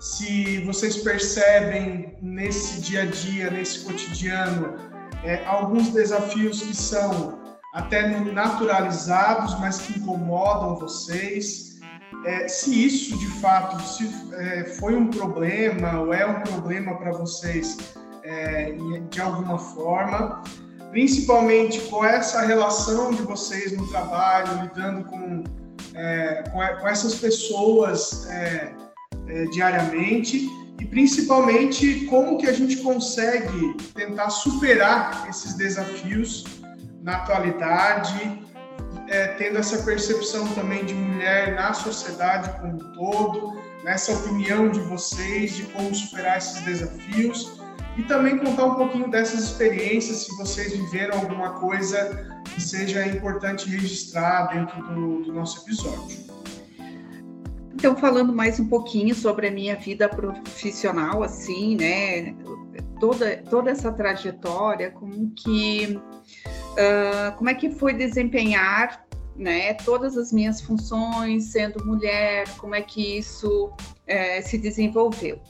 [0.00, 4.76] se vocês percebem nesse dia a dia, nesse cotidiano,
[5.24, 7.38] é, alguns desafios que são
[7.74, 11.78] até naturalizados, mas que incomodam vocês.
[12.24, 17.12] É, se isso de fato se, é, foi um problema ou é um problema para
[17.12, 17.76] vocês
[18.24, 18.74] é,
[19.08, 20.42] de alguma forma
[20.90, 25.44] principalmente com essa relação de vocês no trabalho, lidando com,
[25.94, 28.72] é, com, com, essas pessoas é,
[29.52, 30.48] diariamente
[30.80, 36.44] e principalmente como que a gente consegue tentar superar esses desafios
[37.02, 38.46] na atualidade,
[39.08, 44.80] é, tendo essa percepção também de mulher na sociedade como um todo, nessa opinião de
[44.80, 47.58] vocês de como superar esses desafios
[47.96, 53.68] e também contar um pouquinho dessas experiências, se vocês viveram alguma coisa que seja importante
[53.68, 56.37] registrar dentro do, do nosso episódio.
[57.78, 62.34] Então, falando mais um pouquinho sobre a minha vida profissional, assim, né?
[62.98, 69.74] Toda, toda essa trajetória, como que, uh, como é que foi desempenhar, né?
[69.74, 75.40] Todas as minhas funções, sendo mulher, como é que isso uh, se desenvolveu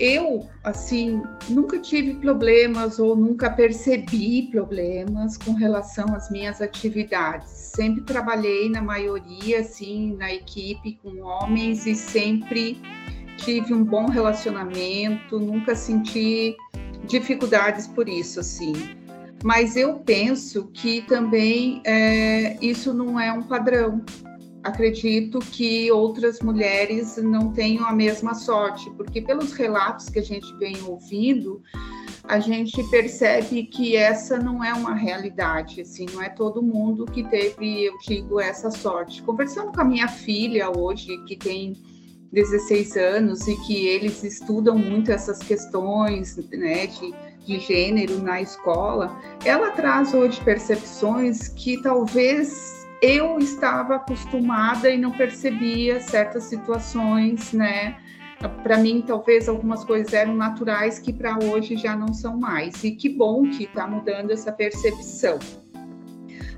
[0.00, 7.50] eu, assim, nunca tive problemas ou nunca percebi problemas com relação às minhas atividades.
[7.50, 12.80] Sempre trabalhei na maioria, assim, na equipe com homens e sempre
[13.36, 16.56] tive um bom relacionamento, nunca senti
[17.06, 18.72] dificuldades por isso, assim.
[19.44, 24.02] Mas eu penso que também é, isso não é um padrão.
[24.62, 30.54] Acredito que outras mulheres não tenham a mesma sorte, porque pelos relatos que a gente
[30.58, 31.62] vem ouvindo,
[32.24, 37.24] a gente percebe que essa não é uma realidade, assim, não é todo mundo que
[37.24, 39.22] teve, eu digo, essa sorte.
[39.22, 41.72] Conversando com a minha filha hoje, que tem
[42.30, 47.14] 16 anos e que eles estudam muito essas questões, né, de
[47.50, 55.12] de gênero na escola, ela traz hoje percepções que talvez eu estava acostumada e não
[55.12, 57.98] percebia certas situações, né?
[58.62, 62.82] Para mim, talvez algumas coisas eram naturais que para hoje já não são mais.
[62.84, 65.38] E que bom que está mudando essa percepção.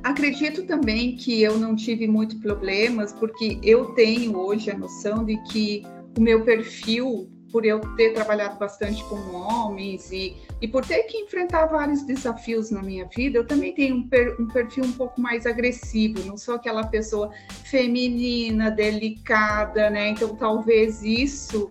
[0.03, 5.37] Acredito também que eu não tive muito problemas, porque eu tenho hoje a noção de
[5.45, 5.85] que
[6.19, 11.19] o meu perfil por eu ter trabalhado bastante com homens e, e por ter que
[11.19, 15.21] enfrentar vários desafios na minha vida, eu também tenho um, per, um perfil um pouco
[15.21, 17.31] mais agressivo, não sou aquela pessoa
[17.65, 20.09] feminina, delicada, né?
[20.09, 21.67] Então, talvez isso,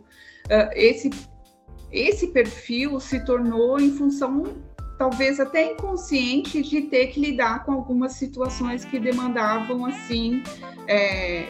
[0.46, 1.10] uh, esse,
[1.92, 4.44] esse perfil se tornou em função
[5.00, 10.44] talvez até inconsciente de ter que lidar com algumas situações que demandavam assim
[10.88, 11.48] é,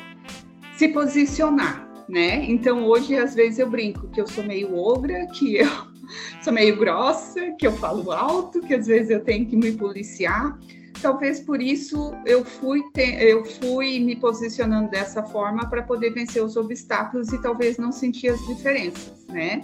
[0.77, 2.43] se posicionar né?
[2.43, 5.69] Então hoje às vezes eu brinco que eu sou meio ogra, que eu
[6.43, 10.59] sou meio grossa, que eu falo alto, que às vezes eu tenho que me policiar.
[11.01, 12.81] Talvez por isso eu fui
[13.19, 18.27] eu fui me posicionando dessa forma para poder vencer os obstáculos e talvez não sentir
[18.27, 19.63] as diferenças, né?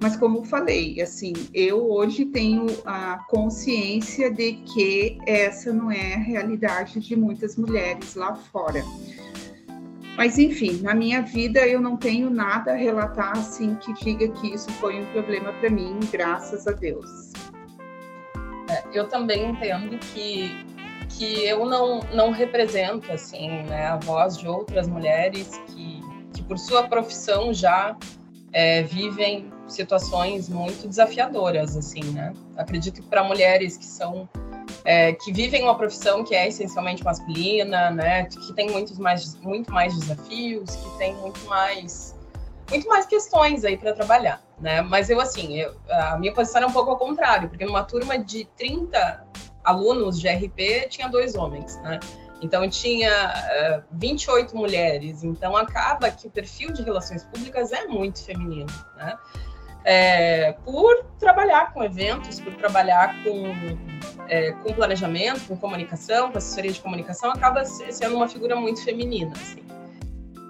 [0.00, 6.18] Mas como falei, assim, eu hoje tenho a consciência de que essa não é a
[6.18, 8.82] realidade de muitas mulheres lá fora.
[10.16, 14.54] Mas enfim, na minha vida eu não tenho nada a relatar assim que diga que
[14.54, 17.32] isso foi um problema para mim, graças a Deus.
[18.70, 20.64] É, eu também entendo que
[21.16, 26.00] que eu não não represento assim, né, a voz de outras mulheres que
[26.32, 27.96] que por sua profissão já
[28.52, 32.32] é, vivem situações muito desafiadoras assim, né?
[32.56, 34.28] Acredito que para mulheres que são
[34.84, 39.72] é, que vivem uma profissão que é essencialmente masculina, né, que tem muitos mais, muito
[39.72, 42.14] mais desafios, que tem muito mais,
[42.70, 44.82] muito mais questões aí para trabalhar, né?
[44.82, 48.18] Mas eu assim, eu, a minha posição é um pouco ao contrário, porque numa turma
[48.18, 49.26] de 30
[49.64, 51.98] alunos de RP tinha dois homens, né?
[52.42, 58.22] Então tinha uh, 28 mulheres, então acaba que o perfil de relações públicas é muito
[58.22, 59.16] feminino, né?
[59.84, 63.52] É, por trabalhar com eventos, por trabalhar com,
[64.28, 69.32] é, com planejamento, com comunicação, com assessoria de comunicação, acaba sendo uma figura muito feminina.
[69.32, 69.62] Assim.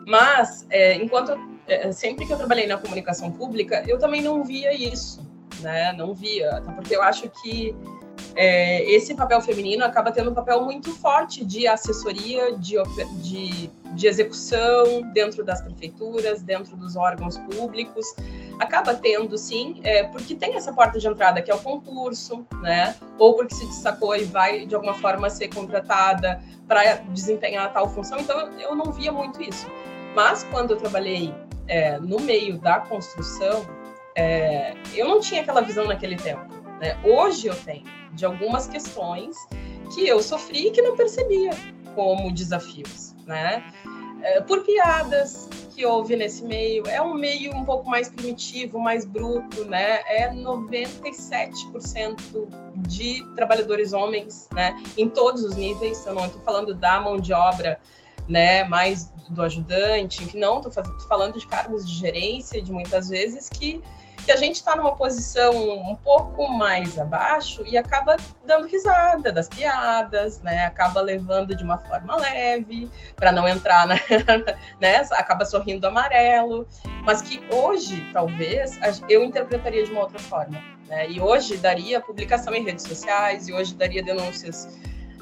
[0.07, 4.73] Mas, é, enquanto é, sempre que eu trabalhei na comunicação pública, eu também não via
[4.73, 5.21] isso,
[5.61, 5.93] né?
[5.93, 7.75] Não via, porque eu acho que
[8.37, 12.77] é, esse papel feminino acaba tendo um papel muito forte de assessoria, de,
[13.23, 18.07] de, de, execução dentro das prefeituras, dentro dos órgãos públicos.
[18.59, 22.97] Acaba tendo, sim, é, porque tem essa porta de entrada que é o concurso, né?
[23.19, 28.19] Ou porque se destacou e vai, de alguma forma, ser contratada para desempenhar tal função.
[28.19, 29.67] Então, eu não via muito isso.
[30.15, 31.33] Mas, quando eu trabalhei
[31.69, 33.65] é, no meio da construção,
[34.17, 36.64] é, eu não tinha aquela visão naquele tempo.
[36.81, 36.99] Né?
[37.05, 39.37] Hoje eu tenho de algumas questões
[39.95, 41.51] que eu sofri e que não percebia
[41.95, 43.63] como desafios, né?
[44.23, 49.05] É, por piadas que houve nesse meio, é um meio um pouco mais primitivo, mais
[49.05, 50.01] bruto, né?
[50.07, 52.49] É 97%
[52.89, 54.81] de trabalhadores homens, né?
[54.97, 57.81] Em todos os níveis, eu não estou falando da mão de obra,
[58.29, 58.63] né?
[58.65, 63.83] Mais do ajudante, enfim, não, estou falando de cargos de gerência, de muitas vezes que
[64.25, 69.49] que a gente está numa posição um pouco mais abaixo e acaba dando risada das
[69.49, 70.65] piadas, né?
[70.65, 73.97] Acaba levando de uma forma leve para não entrar, na,
[74.81, 75.07] né?
[75.13, 76.67] Acaba sorrindo amarelo,
[77.05, 81.09] mas que hoje talvez eu interpretaria de uma outra forma, né?
[81.11, 84.69] E hoje daria publicação em redes sociais e hoje daria denúncias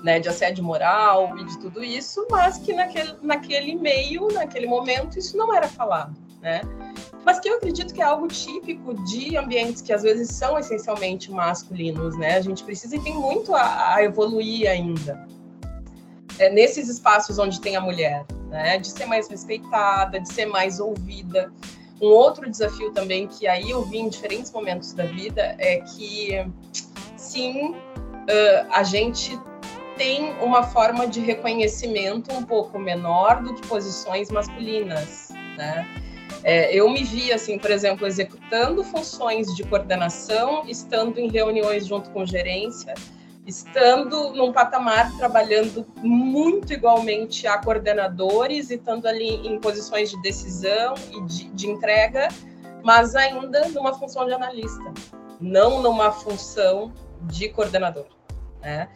[0.03, 5.19] né, de assédio moral e de tudo isso, mas que naquele, naquele meio, naquele momento,
[5.19, 6.61] isso não era falado, né?
[7.24, 11.31] Mas que eu acredito que é algo típico de ambientes que às vezes são essencialmente
[11.31, 12.37] masculinos, né?
[12.37, 15.27] A gente precisa e tem muito a, a evoluir ainda.
[16.38, 18.79] É, nesses espaços onde tem a mulher, né?
[18.79, 21.52] De ser mais respeitada, de ser mais ouvida.
[22.00, 26.44] Um outro desafio também que aí eu vi em diferentes momentos da vida é que,
[27.16, 29.38] sim, uh, a gente
[29.96, 35.87] tem uma forma de reconhecimento um pouco menor do que posições masculinas, né?
[36.45, 42.11] É, eu me vi, assim, por exemplo, executando funções de coordenação, estando em reuniões junto
[42.11, 42.95] com gerência,
[43.47, 50.95] estando num patamar trabalhando muito igualmente a coordenadores e estando ali em posições de decisão
[51.13, 52.29] e de, de entrega,
[52.85, 54.93] mas ainda numa função de analista,
[55.40, 58.07] não numa função de coordenador,
[58.61, 58.88] né?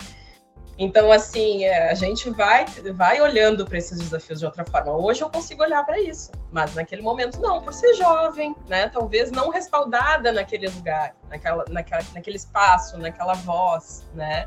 [0.78, 4.92] Então, assim, é, a gente vai, vai olhando para esses desafios de outra forma.
[4.92, 8.88] Hoje eu consigo olhar para isso, mas naquele momento não, por ser jovem, né?
[8.88, 14.46] Talvez não respaldada naquele lugar, naquela, naquela, naquele espaço, naquela voz, né?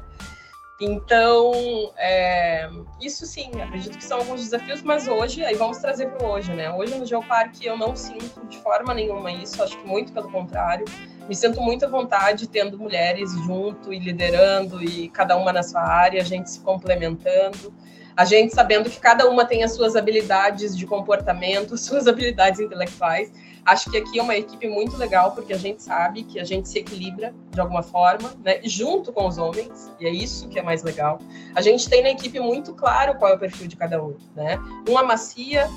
[0.80, 1.52] Então,
[1.98, 2.70] é,
[3.02, 6.72] isso sim, acredito que são alguns desafios, mas hoje, aí vamos trazer para hoje, né?
[6.72, 10.86] Hoje no Geoparque eu não sinto de forma nenhuma isso, acho que muito pelo contrário.
[11.30, 15.82] Me sinto muito à vontade tendo mulheres junto e liderando, e cada uma na sua
[15.82, 17.72] área, a gente se complementando
[18.20, 23.32] a gente sabendo que cada uma tem as suas habilidades de comportamento, suas habilidades intelectuais.
[23.66, 26.68] Acho que aqui é uma equipe muito legal, porque a gente sabe que a gente
[26.68, 30.62] se equilibra de alguma forma, né, junto com os homens, e é isso que é
[30.62, 31.20] mais legal.
[31.56, 34.60] A gente tem na equipe muito claro qual é o perfil de cada um, né?
[34.90, 35.70] Um amacia,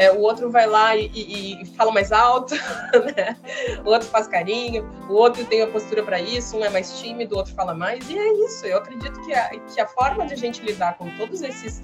[0.00, 2.54] é, o outro vai lá e, e, e fala mais alto,
[3.14, 3.36] né?
[3.84, 7.34] o outro faz carinho, o outro tem a postura para isso, um é mais tímido,
[7.34, 8.64] o outro fala mais, e é isso.
[8.64, 11.82] Eu acredito que a, que a forma de a gente lidar com todos esses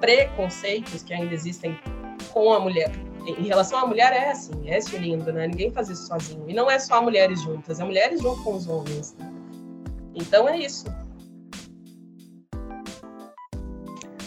[0.00, 1.78] preconceitos que ainda existem
[2.32, 2.90] com a mulher,
[3.26, 5.46] em relação à mulher, é assim, é se unindo, né?
[5.46, 6.48] Ninguém faz isso sozinho.
[6.48, 9.14] E não é só mulheres juntas, é mulheres junto com os homens.
[10.14, 10.86] Então é isso.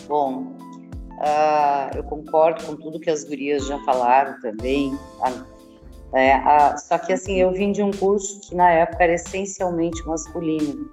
[0.07, 0.54] Bom,
[1.25, 4.93] Uh, eu concordo com tudo que as gurias já falaram também.
[4.93, 5.55] Uh,
[6.15, 10.89] é, só que assim, eu vim de um curso que na época era essencialmente masculino.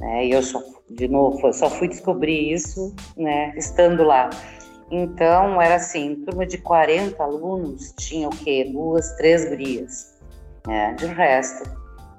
[0.00, 4.28] Né, e eu só, de novo, só fui descobrir isso né, estando lá.
[4.90, 8.68] Então, era assim, turma de 40 alunos, tinha o quê?
[8.70, 10.20] Duas, três gurias.
[10.66, 10.94] Né?
[10.94, 11.68] De resto,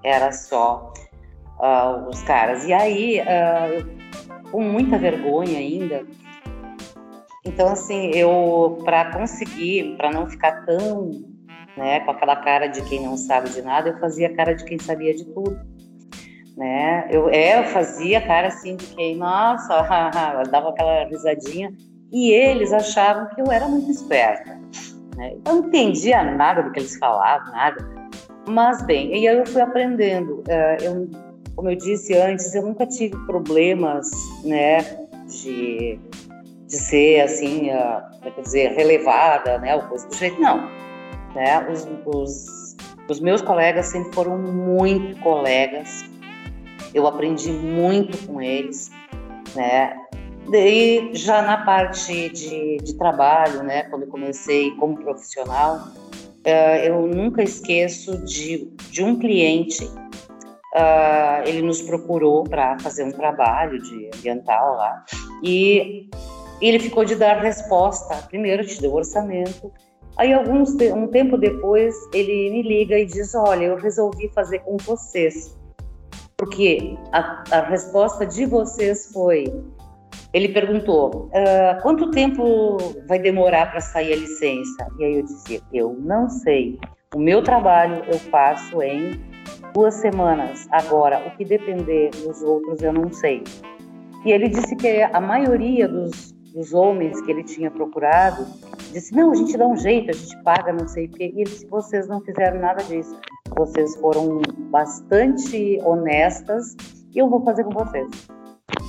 [0.03, 0.91] era só
[1.59, 2.65] uh, os caras.
[2.65, 6.05] E aí, uh, eu, com muita vergonha ainda,
[7.45, 11.11] então, assim, eu, para conseguir, para não ficar tão,
[11.77, 14.79] né, com aquela cara de quem não sabe de nada, eu fazia cara de quem
[14.79, 15.57] sabia de tudo.
[16.57, 17.07] Né?
[17.11, 19.83] Eu, é, eu fazia cara assim de quem, nossa,
[20.49, 21.71] dava aquela risadinha,
[22.11, 24.59] e eles achavam que eu era muito esperta.
[25.15, 25.35] Né?
[25.45, 27.87] Eu não entendia nada do que eles falavam, nada.
[28.47, 30.43] Mas, bem, e aí eu fui aprendendo.
[30.47, 31.09] É, eu,
[31.55, 34.09] como eu disse antes, eu nunca tive problemas,
[34.43, 34.79] né,
[35.27, 35.99] de
[36.67, 40.69] de ser assim, uh, quer dizer, relevada, né, ou coisa do jeito, não.
[41.33, 41.67] Né?
[41.69, 42.75] Os, os,
[43.09, 46.05] os meus colegas sempre foram muito colegas,
[46.93, 48.89] eu aprendi muito com eles,
[49.55, 49.95] né,
[50.47, 57.01] Daí, já na parte de, de trabalho, né, quando eu comecei como profissional, uh, eu
[57.07, 64.09] nunca esqueço de, de um cliente, uh, ele nos procurou para fazer um trabalho de
[64.15, 65.03] ambiental lá,
[65.43, 66.09] e
[66.61, 68.15] ele ficou de dar resposta.
[68.27, 69.71] Primeiro te deu orçamento.
[70.17, 74.77] Aí alguns um tempo depois ele me liga e diz: "Olha, eu resolvi fazer com
[74.77, 75.57] vocês".
[76.37, 79.45] Porque a, a resposta de vocês foi
[80.35, 82.77] ele perguntou: uh, quanto tempo
[83.07, 84.87] vai demorar para sair a licença?
[84.99, 86.77] E aí eu disse: eu não sei.
[87.15, 89.17] O meu trabalho eu faço em
[89.73, 90.67] duas semanas.
[90.71, 93.45] Agora, o que depender dos outros eu não sei.
[94.25, 98.47] E ele disse que a maioria dos dos homens que ele tinha procurado,
[98.93, 101.33] disse: Não, a gente dá um jeito, a gente paga, não sei o quê.
[101.35, 103.15] E ele disse: Vocês não fizeram nada disso.
[103.55, 104.41] Vocês foram
[104.71, 106.75] bastante honestas
[107.13, 108.07] e eu vou fazer com vocês.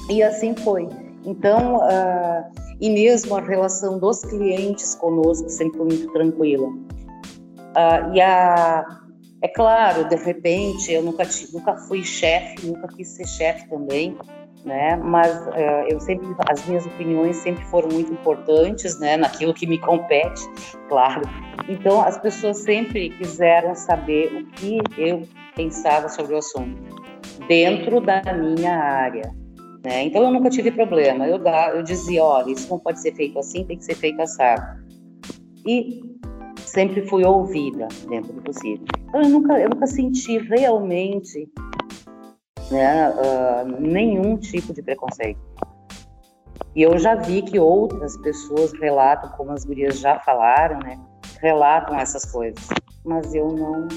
[0.08, 0.88] E assim foi.
[1.24, 2.44] Então, uh,
[2.80, 6.68] e mesmo a relação dos clientes conosco sempre foi muito tranquila.
[6.68, 8.86] Uh, e a,
[9.42, 14.16] é claro, de repente, eu nunca, nunca fui chefe, nunca quis ser chefe também
[14.66, 14.96] né?
[14.96, 19.16] Mas uh, eu sempre, as minhas opiniões sempre foram muito importantes, né?
[19.16, 20.42] Naquilo que me compete,
[20.88, 21.22] claro.
[21.68, 25.22] Então as pessoas sempre quiseram saber o que eu
[25.54, 26.76] pensava sobre o assunto
[27.48, 29.32] dentro da minha área.
[29.84, 30.02] Né?
[30.02, 31.28] Então eu nunca tive problema.
[31.28, 31.40] Eu,
[31.74, 34.84] eu dizia, olha, isso não pode ser feito assim, tem que ser feito assado.
[35.64, 36.02] E
[36.56, 38.84] sempre fui ouvida dentro do possível.
[39.08, 41.48] Então, eu nunca, eu nunca senti realmente
[42.70, 45.40] né, uh, nenhum tipo de preconceito.
[46.74, 50.98] E eu já vi que outras pessoas relatam, como as gurias já falaram, né,
[51.40, 52.68] relatam essas coisas,
[53.04, 53.88] mas eu não,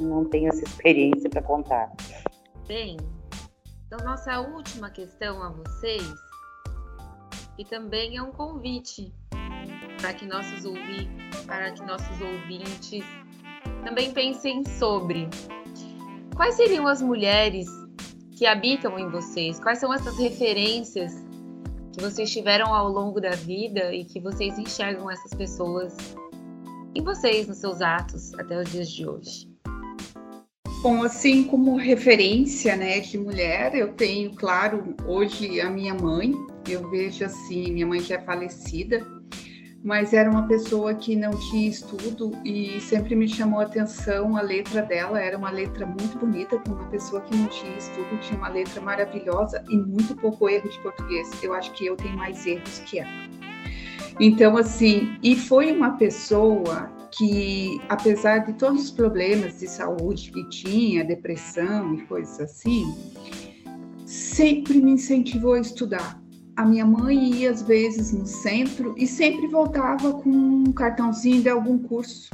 [0.00, 1.92] não tenho essa experiência para contar.
[2.66, 2.96] Bem,
[3.86, 6.12] então nossa última questão a vocês,
[7.56, 9.12] e também é um convite
[10.00, 10.62] para que nossos
[11.46, 13.04] para que nossos ouvintes
[13.84, 15.28] também pensem sobre
[16.36, 17.68] quais seriam as mulheres
[18.38, 19.58] que habitam em vocês?
[19.58, 21.12] Quais são essas referências
[21.92, 25.96] que vocês tiveram ao longo da vida e que vocês enxergam essas pessoas
[26.94, 29.48] em vocês, nos seus atos até os dias de hoje?
[30.80, 36.32] Bom, assim como referência, né, de mulher, eu tenho, claro, hoje a minha mãe.
[36.68, 39.04] Eu vejo assim, minha mãe já é falecida,
[39.82, 44.40] mas era uma pessoa que não tinha estudo e sempre me chamou a atenção a
[44.40, 45.20] letra dela.
[45.20, 48.80] Era uma letra muito bonita, para uma pessoa que não tinha estudo, tinha uma letra
[48.80, 51.30] maravilhosa e muito pouco erro de português.
[51.42, 53.10] Eu acho que eu tenho mais erros que ela.
[54.20, 60.48] Então, assim, e foi uma pessoa que, apesar de todos os problemas de saúde que
[60.48, 62.84] tinha, depressão e coisas assim,
[64.04, 66.20] sempre me incentivou a estudar.
[66.58, 71.48] A minha mãe ia às vezes no centro e sempre voltava com um cartãozinho de
[71.48, 72.30] algum curso.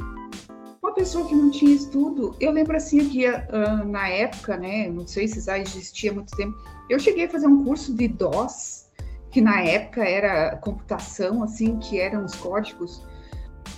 [0.81, 5.05] Uma pessoa que não tinha estudo, eu lembro assim que uh, na época, né, não
[5.05, 6.57] sei se já existia há muito tempo,
[6.89, 8.87] eu cheguei a fazer um curso de DOS,
[9.29, 13.03] que na época era computação, assim, que eram os códigos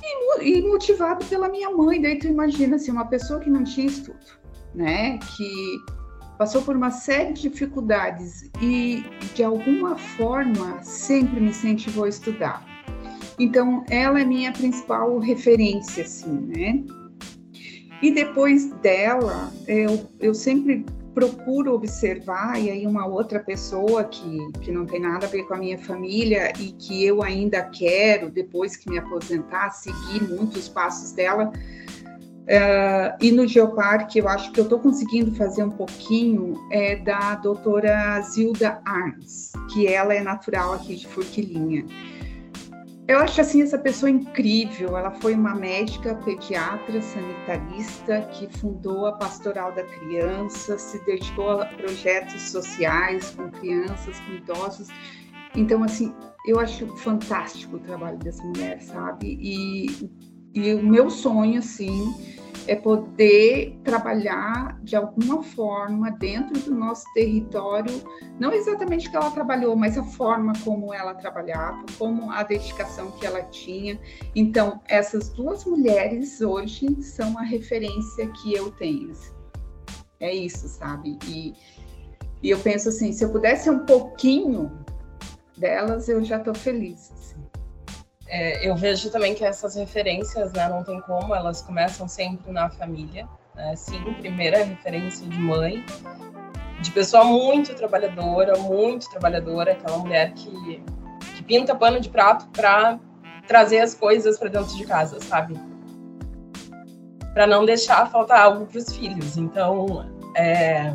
[0.02, 2.02] e, e motivado pela minha mãe.
[2.02, 4.26] Daí tu imagina assim, uma pessoa que não tinha estudo,
[4.74, 5.18] né?
[5.18, 5.78] Que
[6.38, 12.66] passou por uma série de dificuldades e de alguma forma sempre me incentivou a estudar.
[13.40, 16.84] Então, ela é minha principal referência, assim, né?
[18.02, 24.72] E depois dela, eu, eu sempre procuro observar, e aí uma outra pessoa que, que
[24.72, 28.76] não tem nada a ver com a minha família e que eu ainda quero, depois
[28.76, 31.52] que me aposentar, seguir muitos passos dela.
[32.48, 37.36] Uh, e no Geoparque, eu acho que eu estou conseguindo fazer um pouquinho é da
[37.36, 41.86] doutora Zilda Arns, que ela é natural aqui de Forquilinha.
[43.06, 44.98] Eu acho assim essa pessoa incrível.
[44.98, 51.66] Ela foi uma médica, pediatra, sanitarista que fundou a Pastoral da Criança, se dedicou a
[51.66, 54.88] projetos sociais com crianças, com idosos.
[55.56, 56.14] Então, assim,
[56.46, 59.38] eu acho fantástico o trabalho dessa mulher, sabe?
[59.42, 59.88] E,
[60.58, 62.14] e o meu sonho, assim,
[62.68, 67.94] é poder trabalhar de alguma forma dentro do nosso território,
[68.40, 73.26] não exatamente que ela trabalhou, mas a forma como ela trabalhava, como a dedicação que
[73.26, 74.00] ela tinha.
[74.36, 79.14] Então, essas duas mulheres hoje são a referência que eu tenho.
[80.20, 81.20] É isso, sabe?
[81.28, 81.54] E,
[82.42, 84.72] e eu penso assim, se eu pudesse um pouquinho
[85.56, 87.17] delas, eu já estou feliz.
[88.30, 92.70] É, eu vejo também que essas referências, né, não tem como, elas começam sempre na
[92.70, 93.28] família.
[93.56, 93.76] Né?
[93.76, 95.84] Sim, primeira referência de mãe,
[96.82, 100.84] de pessoa muito trabalhadora, muito trabalhadora, aquela mulher que,
[101.36, 103.00] que pinta pano de prato para
[103.48, 105.60] trazer as coisas para dentro de casa, sabe?
[107.34, 109.38] Para não deixar faltar algo para os filhos.
[109.38, 110.06] Então,
[110.36, 110.94] é...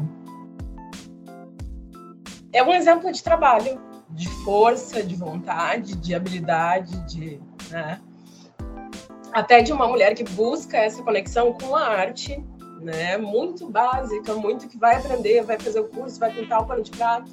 [2.53, 3.80] é um exemplo de trabalho,
[4.12, 7.40] de força, de vontade, de habilidade, de,
[7.70, 8.00] né?
[9.32, 12.44] até de uma mulher que busca essa conexão com a arte,
[12.80, 13.16] né?
[13.16, 16.90] Muito básica, muito que vai aprender, vai fazer o curso, vai pintar o pano de
[16.90, 17.30] prato.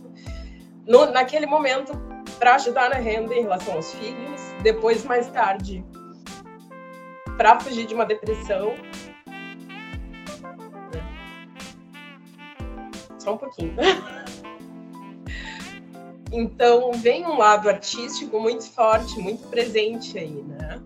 [0.87, 1.91] No, naquele momento,
[2.39, 5.83] para ajudar na renda em relação aos filhos, depois, mais tarde,
[7.37, 8.73] para fugir de uma depressão.
[13.17, 13.75] Só um pouquinho.
[16.31, 20.81] Então, vem um lado artístico muito forte, muito presente aí, né?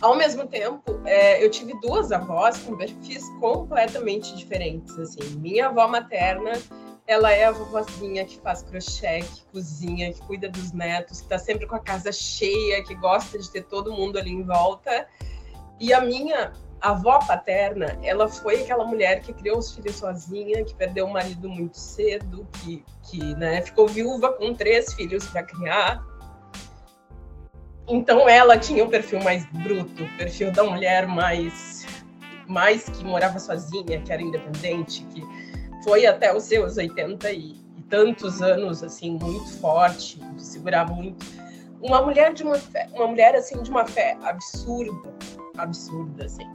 [0.00, 5.36] Ao mesmo tempo, é, eu tive duas avós com perfis completamente diferentes, assim.
[5.38, 6.52] Minha avó materna,
[7.06, 11.38] ela é a vovozinha que faz crochê, que cozinha, que cuida dos netos, que tá
[11.38, 15.06] sempre com a casa cheia, que gosta de ter todo mundo ali em volta.
[15.78, 20.64] E a minha a avó paterna, ela foi aquela mulher que criou os filhos sozinha,
[20.64, 25.42] que perdeu o marido muito cedo, que, que né, ficou viúva com três filhos para
[25.42, 26.02] criar.
[27.86, 31.84] Então ela tinha um perfil mais bruto, o perfil da mulher mais,
[32.46, 35.22] mais que morava sozinha, que era independente, que
[35.84, 41.26] foi até os seus 80 e, e tantos anos assim muito forte, de segurar muito.
[41.82, 45.12] Uma mulher de uma fé, uma mulher assim de uma fé absurda,
[45.62, 46.50] absurda, assim.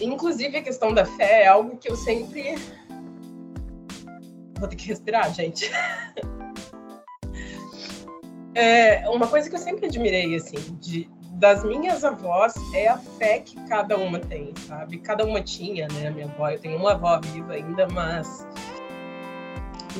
[0.00, 2.56] Inclusive, a questão da fé é algo que eu sempre.
[4.58, 5.70] Vou ter que respirar, gente.
[8.54, 13.38] É, uma coisa que eu sempre admirei, assim, de, das minhas avós é a fé
[13.38, 14.98] que cada uma tem, sabe?
[14.98, 16.10] Cada uma tinha, né?
[16.10, 18.46] Minha avó, eu tenho uma avó viva ainda, mas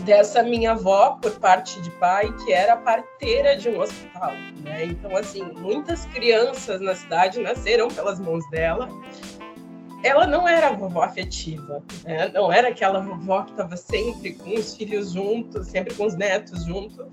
[0.01, 4.33] dessa minha avó por parte de pai, que era parteira de um hospital.
[4.63, 4.87] Né?
[4.87, 8.89] Então, assim, muitas crianças na cidade nasceram pelas mãos dela.
[10.03, 12.29] Ela não era vovó afetiva, né?
[12.29, 16.65] não era aquela vovó que estava sempre com os filhos juntos, sempre com os netos
[16.65, 17.07] juntos,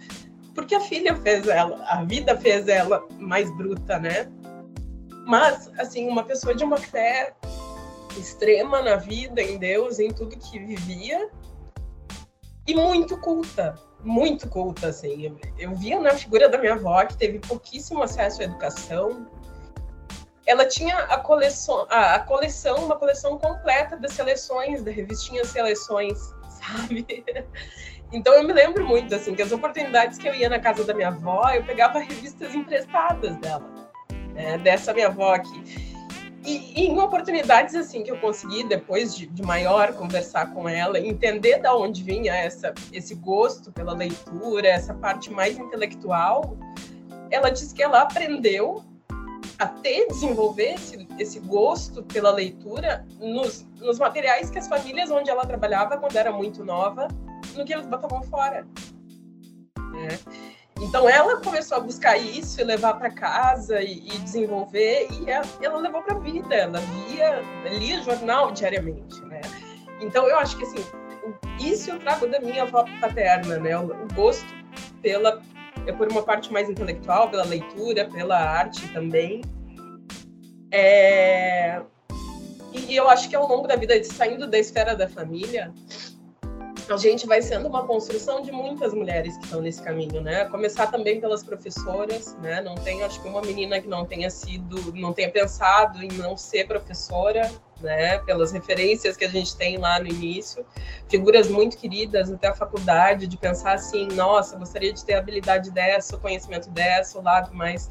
[0.55, 4.27] porque a filha fez ela, a vida fez ela mais bruta, né?
[5.25, 7.33] Mas, assim, uma pessoa de uma fé
[8.17, 11.29] extrema na vida, em Deus, em tudo que vivia,
[12.69, 15.35] e muito culta, muito culta, assim.
[15.57, 19.27] Eu, via na figura da minha avó, que teve pouquíssimo acesso à educação.
[20.45, 26.17] Ela tinha a coleção, a, a coleção, uma coleção completa das seleções, da revistinha Seleções,
[26.61, 27.25] sabe?
[28.11, 30.93] Então eu me lembro muito, assim, que as oportunidades que eu ia na casa da
[30.93, 33.91] minha avó, eu pegava revistas emprestadas dela,
[34.33, 35.88] né, dessa minha avó aqui.
[36.45, 41.59] E, em oportunidades assim que eu consegui depois de, de, maior conversar com ela, entender
[41.59, 46.57] da onde vinha essa, esse gosto pela leitura, essa parte mais intelectual,
[47.29, 48.83] ela disse que ela aprendeu
[49.57, 55.29] a ter desenvolver esse, esse gosto pela leitura nos, nos materiais que as famílias onde
[55.29, 57.09] ela trabalhava quando era muito nova,
[57.55, 58.65] no que eles botavam fora.
[59.91, 60.17] Né?
[60.81, 65.45] Então ela começou a buscar isso e levar para casa e, e, desenvolver e ela,
[65.61, 66.55] ela levou para a vida.
[66.55, 67.41] Ela via,
[67.77, 69.41] lia jornal diariamente, né?
[70.01, 70.85] Então eu acho que assim
[71.59, 73.77] isso eu trago da minha avó paterna, né?
[73.77, 74.47] O, o gosto
[75.01, 75.41] pela
[75.85, 79.41] é por uma parte mais intelectual, pela leitura, pela arte também.
[80.71, 81.81] É...
[82.71, 85.73] E eu acho que ao longo da vida, saindo da esfera da família,
[86.91, 90.45] a gente vai sendo uma construção de muitas mulheres que estão nesse caminho, né?
[90.45, 92.61] Começar também pelas professoras, né?
[92.61, 96.35] Não tem, acho que uma menina que não tenha sido, não tenha pensado em não
[96.35, 98.17] ser professora, né?
[98.19, 100.65] Pelas referências que a gente tem lá no início,
[101.07, 105.71] figuras muito queridas até a faculdade, de pensar assim, nossa, gostaria de ter a habilidade
[105.71, 107.89] dessa, o conhecimento dessa, o lado mais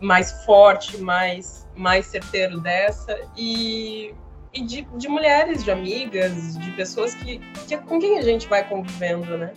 [0.00, 4.14] mais forte, mais mais certeiro dessa e
[4.54, 8.66] e de, de mulheres, de amigas, de pessoas que, que com quem a gente vai
[8.66, 9.52] convivendo, né?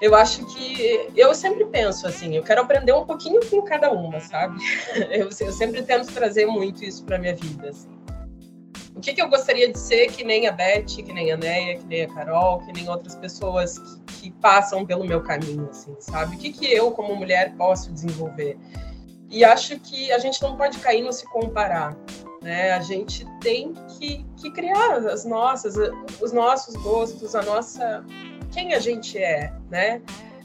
[0.00, 4.20] Eu acho que eu sempre penso assim, eu quero aprender um pouquinho com cada uma,
[4.20, 4.58] sabe?
[5.10, 7.70] Eu, eu sempre tento trazer muito isso para minha vida.
[7.70, 7.88] Assim.
[8.94, 11.78] O que, que eu gostaria de ser que nem a Beth, que nem a Neia,
[11.78, 15.94] que nem a Carol, que nem outras pessoas que, que passam pelo meu caminho, assim,
[15.98, 16.36] sabe?
[16.36, 18.56] O que, que eu, como mulher, posso desenvolver?
[19.30, 21.96] E acho que a gente não pode cair no se comparar.
[22.44, 22.72] Né?
[22.72, 25.76] A gente tem que, que criar as nossas,
[26.20, 28.04] os nossos gostos, a nossa
[28.52, 30.02] quem a gente é, né?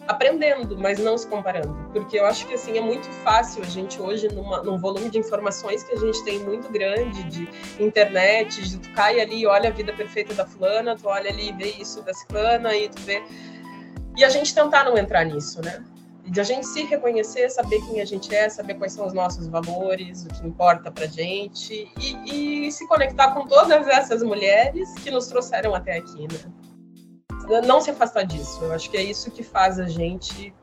[0.07, 4.01] Aprendendo, mas não se comparando, porque eu acho que assim é muito fácil a gente
[4.01, 7.47] hoje numa, num volume de informações que a gente tem muito grande de
[7.83, 11.53] internet, de tu cai ali, olha a vida perfeita da fulana, tu olha ali e
[11.53, 13.21] vê isso da ciclana e tu vê
[14.17, 15.83] e a gente tentar não entrar nisso, né?
[16.29, 19.47] De a gente se reconhecer, saber quem a gente é, saber quais são os nossos
[19.47, 25.09] valores, o que importa para gente e, e, se conectar com todas essas mulheres que
[25.09, 27.61] nos trouxeram até aqui, né?
[27.65, 28.63] Não se afastar disso.
[28.63, 30.53] Eu acho que é isso que faz a gente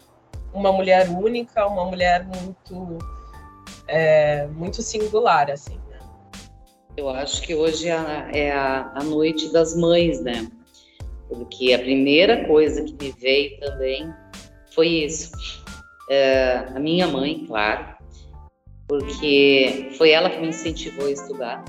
[0.54, 2.98] uma mulher única, uma mulher muito
[3.88, 5.78] é, muito singular, assim.
[5.90, 5.98] Né?
[6.96, 10.48] Eu acho que hoje é, é a, a noite das mães, né?
[11.28, 14.14] Porque a primeira coisa que me veio também
[14.76, 15.32] foi isso.
[16.08, 17.96] É, a minha mãe, claro,
[18.86, 21.64] porque foi ela que me incentivou a estudar.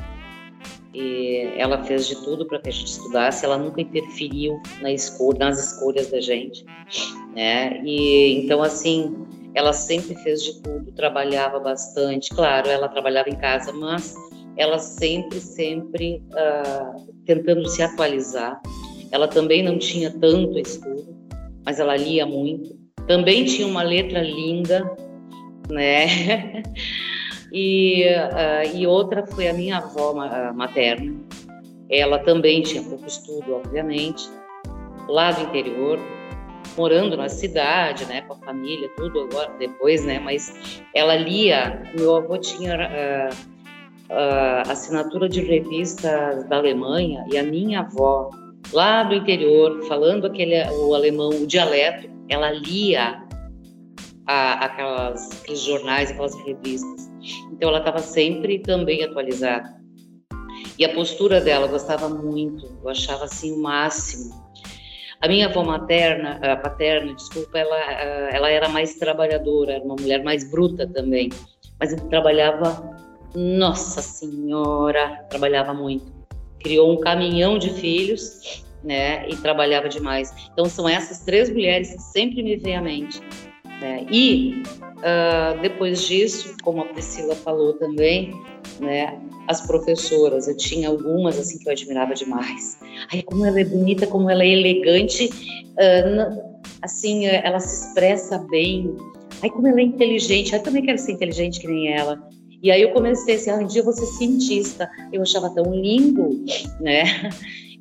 [0.94, 3.46] E ela fez de tudo para que a gente estudasse.
[3.46, 6.66] Ela nunca interferiu na escolha, nas escolhas da gente,
[7.34, 7.82] né?
[7.84, 9.16] E então assim,
[9.54, 12.30] ela sempre fez de tudo, trabalhava bastante.
[12.30, 14.16] Claro, ela trabalhava em casa, mas
[14.56, 18.60] ela sempre, sempre uh, tentando se atualizar.
[19.12, 21.16] Ela também não tinha tanto estudo,
[21.64, 24.90] mas ela lia muito também tinha uma letra linda,
[25.70, 26.64] né?
[27.52, 30.14] e, uh, e outra foi a minha avó
[30.54, 31.16] materna.
[31.90, 34.28] Ela também tinha pouco estudo, obviamente,
[35.08, 35.98] lá do interior,
[36.78, 41.82] morando na cidade, né, com a família, tudo agora depois, né, mas ela lia.
[41.98, 43.34] Meu avô tinha uh,
[44.14, 48.30] uh, assinatura de revistas da Alemanha e a minha avó
[48.74, 53.24] lá do interior, falando aquele o alemão, o dialeto, ela lia
[54.26, 57.10] a, aquelas, aqueles jornais, aquelas revistas.
[57.52, 59.78] Então ela estava sempre também atualizada.
[60.78, 64.48] E a postura dela gostava muito, eu achava assim o máximo.
[65.20, 67.76] A minha avó materna, paterna, desculpa, ela,
[68.32, 71.30] ela era mais trabalhadora, era uma mulher mais bruta também,
[71.80, 72.96] mas trabalhava,
[73.34, 76.06] nossa senhora, trabalhava muito.
[76.60, 79.28] Criou um caminhão de filhos né?
[79.30, 80.34] E trabalhava demais.
[80.52, 83.22] Então são essas três mulheres que sempre me vêm à mente.
[83.82, 84.06] Né?
[84.10, 84.64] E
[84.98, 88.32] uh, depois disso, como a Priscila falou também,
[88.80, 89.20] né?
[89.48, 92.80] As professoras, eu tinha algumas assim que eu admirava demais.
[93.12, 95.30] Ai, como ela é bonita, como ela é elegante,
[95.74, 98.96] uh, assim, ela se expressa bem.
[99.42, 100.54] Ai, como ela é inteligente.
[100.54, 102.22] Eu também quero ser inteligente que nem ela.
[102.62, 104.90] E aí eu comecei assim, ah, um dia eu vou ser cientista.
[105.14, 106.44] Eu achava tão lindo,
[106.82, 107.30] né?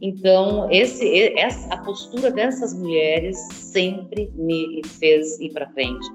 [0.00, 6.06] Então, esse, essa, a postura dessas mulheres sempre me fez ir para frente,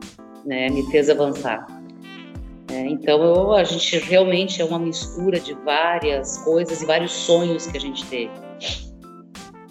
[0.46, 0.70] né?
[0.70, 1.66] Me fez avançar.
[2.72, 7.66] É, então, eu, a gente realmente é uma mistura de várias coisas e vários sonhos
[7.68, 8.32] que a gente teve.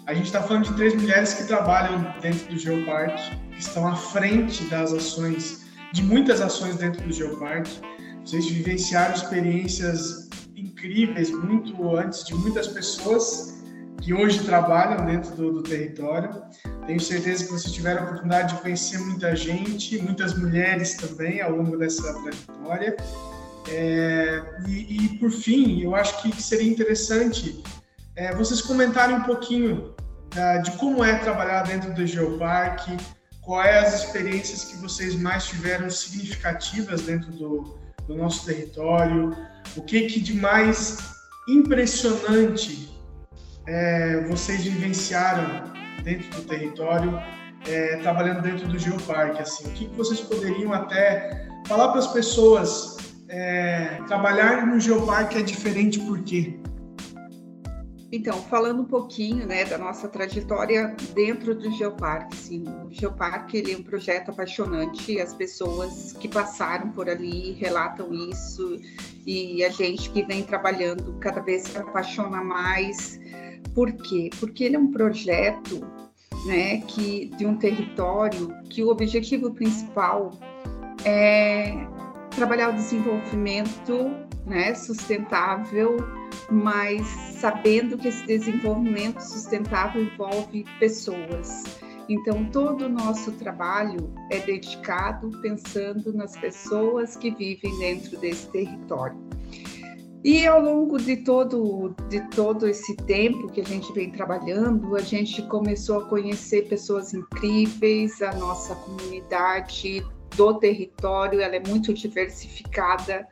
[0.05, 3.95] A gente está falando de três mulheres que trabalham dentro do Geoparque, que estão à
[3.95, 7.71] frente das ações, de muitas ações dentro do Geoparque.
[8.25, 13.60] Vocês vivenciaram experiências incríveis muito antes de muitas pessoas
[14.01, 16.41] que hoje trabalham dentro do, do, território.
[16.87, 21.51] Tenho certeza que vocês tiveram a oportunidade de conhecer muita gente, muitas mulheres também ao
[21.51, 22.97] longo dessa trajetória.
[23.69, 27.63] É, e, e, por fim, eu acho que seria interessante
[28.15, 29.93] é, vocês comentarem um pouquinho
[30.33, 32.97] da, de como é trabalhar dentro do Geoparque,
[33.41, 37.77] quais as experiências que vocês mais tiveram significativas dentro do,
[38.07, 39.35] do nosso território,
[39.77, 40.97] o que, que de mais
[41.47, 42.91] impressionante
[43.67, 45.71] é, vocês vivenciaram
[46.03, 47.19] dentro do território,
[47.67, 49.41] é, trabalhando dentro do Geoparque?
[49.41, 52.97] Assim, o que, vocês poderiam até falar para as pessoas?
[53.27, 56.59] É, trabalhar no Geoparque é diferente por quê?
[58.11, 63.71] Então, falando um pouquinho né, da nossa trajetória dentro do Geoparque, sim, o Geoparque ele
[63.71, 68.77] é um projeto apaixonante, as pessoas que passaram por ali relatam isso,
[69.25, 73.17] e a gente que vem trabalhando cada vez se apaixona mais,
[73.73, 74.29] por quê?
[74.39, 75.81] Porque ele é um projeto
[76.45, 80.31] né, que, de um território que o objetivo principal
[81.05, 81.75] é
[82.35, 84.11] trabalhar o desenvolvimento
[84.45, 85.97] né, sustentável,
[86.49, 87.05] mas
[87.39, 91.63] sabendo que esse desenvolvimento sustentável envolve pessoas.
[92.09, 99.17] Então, todo o nosso trabalho é dedicado pensando nas pessoas que vivem dentro desse território.
[100.23, 105.01] E ao longo de todo, de todo esse tempo que a gente vem trabalhando, a
[105.01, 110.05] gente começou a conhecer pessoas incríveis, a nossa comunidade
[110.35, 113.27] do território, ela é muito diversificada,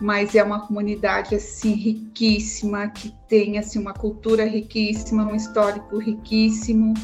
[0.00, 6.94] mas é uma comunidade assim riquíssima, que tem assim uma cultura riquíssima, um histórico riquíssimo.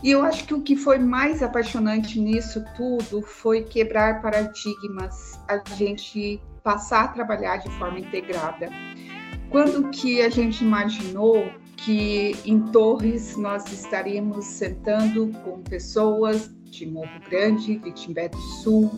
[0.00, 5.40] E eu acho que o que foi mais apaixonante nisso tudo foi quebrar paradigmas.
[5.48, 8.70] A gente passar a trabalhar de forma integrada.
[9.50, 17.20] Quando que a gente imaginou que em Torres nós estaríamos sentando com pessoas de Morro
[17.28, 18.90] Grande, de Timbé do Sul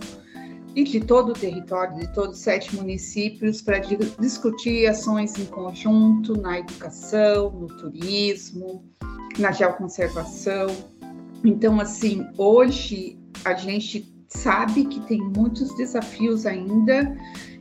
[0.77, 6.41] e de todo o território, de todos os sete municípios, para discutir ações em conjunto
[6.41, 8.85] na educação, no turismo,
[9.39, 10.67] na geoconservação.
[11.45, 17.17] Então, assim, hoje a gente sabe que tem muitos desafios ainda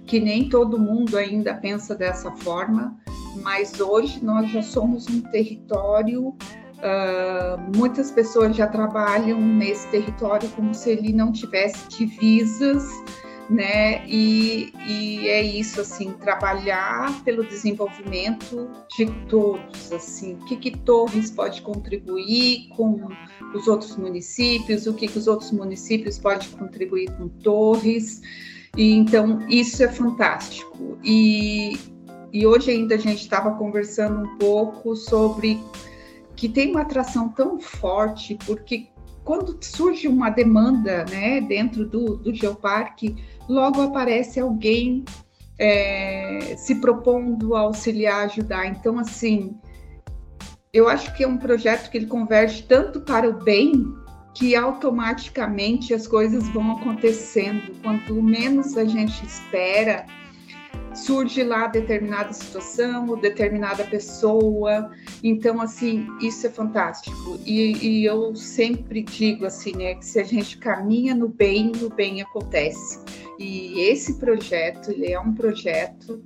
[0.06, 2.98] que nem todo mundo ainda pensa dessa forma,
[3.42, 10.74] mas hoje nós já somos um território, uh, muitas pessoas já trabalham nesse território como
[10.74, 12.88] se ele não tivesse divisas,
[13.50, 14.06] né?
[14.08, 21.30] E, e é isso, assim, trabalhar pelo desenvolvimento de todos, assim, o que, que Torres
[21.30, 23.08] pode contribuir com
[23.54, 28.22] os outros municípios, o que, que os outros municípios podem contribuir com Torres,
[28.76, 30.98] e, então, isso é fantástico.
[31.04, 31.78] E,
[32.32, 35.60] e hoje ainda a gente estava conversando um pouco sobre
[36.36, 38.88] que tem uma atração tão forte, porque
[39.24, 43.16] quando surge uma demanda né, dentro do, do Geoparque,
[43.48, 45.06] logo aparece alguém
[45.58, 48.66] é, se propondo a auxiliar, ajudar.
[48.66, 49.56] Então, assim,
[50.74, 53.94] eu acho que é um projeto que ele converge tanto para o bem
[54.34, 57.74] que automaticamente as coisas vão acontecendo.
[57.82, 60.06] Quanto menos a gente espera,
[60.96, 64.92] surge lá determinada situação ou determinada pessoa.
[65.24, 67.40] Então, assim, isso é fantástico.
[67.46, 71.90] E, e, eu sempre digo assim, né, que se a gente caminha no bem, o
[71.90, 73.00] bem acontece.
[73.38, 76.24] E esse projeto, ele é um projeto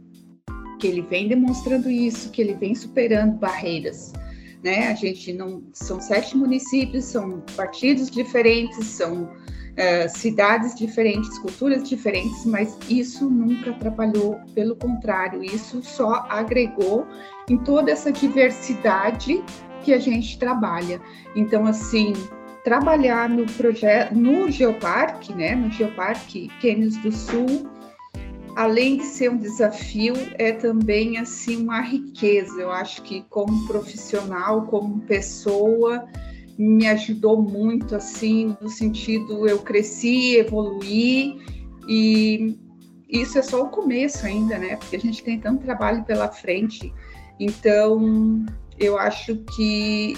[0.80, 4.14] que ele vem demonstrando isso, que ele vem superando barreiras
[4.64, 4.88] né?
[4.88, 12.46] A gente não são sete municípios, são partidos diferentes, são uh, cidades diferentes, culturas diferentes,
[12.46, 17.06] mas isso nunca atrapalhou, pelo contrário, isso só agregou
[17.50, 19.44] em toda essa diversidade
[19.84, 21.00] que a gente trabalha.
[21.36, 22.14] Então, assim,
[22.64, 27.77] trabalhar no projeto, no Geoparque, né, no Geoparque Quênios do Sul,
[28.58, 32.60] além de ser um desafio, é também assim uma riqueza.
[32.60, 36.08] Eu acho que como profissional, como pessoa,
[36.58, 41.40] me ajudou muito assim no sentido eu cresci, evoluí
[41.88, 42.58] e
[43.08, 44.76] isso é só o começo ainda, né?
[44.76, 46.92] Porque a gente tem tanto trabalho pela frente.
[47.40, 48.44] Então,
[48.80, 50.18] eu acho que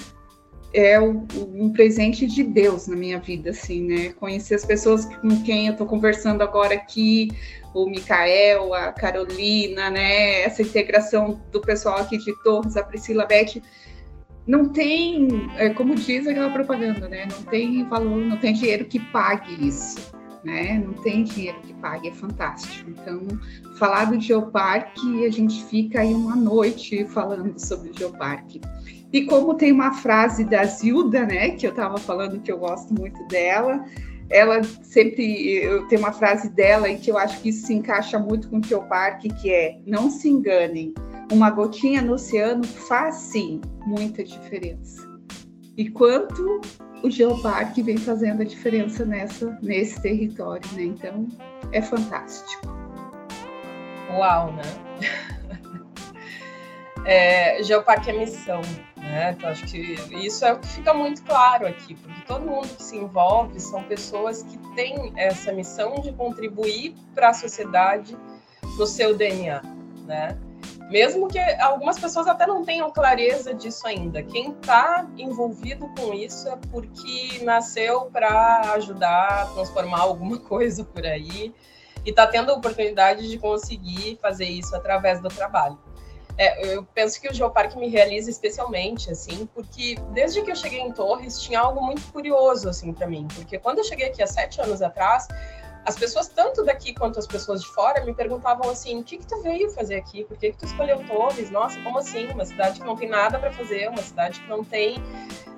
[0.74, 4.10] é um presente de Deus na minha vida, assim, né?
[4.14, 7.30] Conhecer as pessoas com quem eu estou conversando agora aqui,
[7.74, 10.42] o Micael, a Carolina, né?
[10.42, 13.62] Essa integração do pessoal aqui de Torres, a Priscila Beth,
[14.46, 17.28] não tem, é, como diz aquela propaganda, né?
[17.32, 20.12] Não tem valor, não tem dinheiro que pague isso,
[20.44, 20.84] né?
[20.84, 22.90] Não tem dinheiro que pague, é fantástico.
[22.92, 23.28] Então,
[23.78, 28.62] falar do Geoparque, a gente fica aí uma noite falando sobre o Geoparque.
[29.12, 32.94] E como tem uma frase da Zilda, né, que eu estava falando que eu gosto
[32.94, 33.84] muito dela,
[34.30, 38.20] ela sempre eu tenho uma frase dela e que eu acho que isso se encaixa
[38.20, 40.94] muito com o Geoparque, que é: não se enganem,
[41.32, 45.10] uma gotinha no oceano faz sim muita diferença.
[45.76, 46.62] E quanto
[47.02, 50.84] o Geoparque vem fazendo a diferença nessa nesse território, né?
[50.84, 51.28] Então
[51.72, 52.68] é fantástico.
[54.12, 54.62] Uau, né?
[57.06, 58.62] É, Geoparque é missão,
[59.00, 59.36] né?
[59.38, 62.84] Então, acho que isso é o que fica muito claro aqui, porque todo mundo que
[62.84, 68.16] se envolve são pessoas que têm essa missão de contribuir para a sociedade
[68.78, 69.62] no seu DNA,
[70.06, 70.38] né?
[70.90, 74.24] Mesmo que algumas pessoas até não tenham clareza disso ainda.
[74.24, 81.06] Quem está envolvido com isso é porque nasceu para ajudar a transformar alguma coisa por
[81.06, 81.54] aí
[82.04, 85.78] e está tendo a oportunidade de conseguir fazer isso através do trabalho.
[86.40, 90.80] É, eu penso que o Geoparque me realiza especialmente, assim, porque desde que eu cheguei
[90.80, 93.28] em Torres tinha algo muito curioso, assim, para mim.
[93.36, 95.28] Porque quando eu cheguei aqui há sete anos atrás,
[95.86, 99.28] as pessoas, tanto daqui quanto as pessoas de fora, me perguntavam assim: o que, que
[99.28, 100.24] tu veio fazer aqui?
[100.24, 101.52] Por que, que tu escolheu Torres?
[101.52, 102.28] Nossa, como assim?
[102.28, 104.96] Uma cidade que não tem nada para fazer, uma cidade que não tem.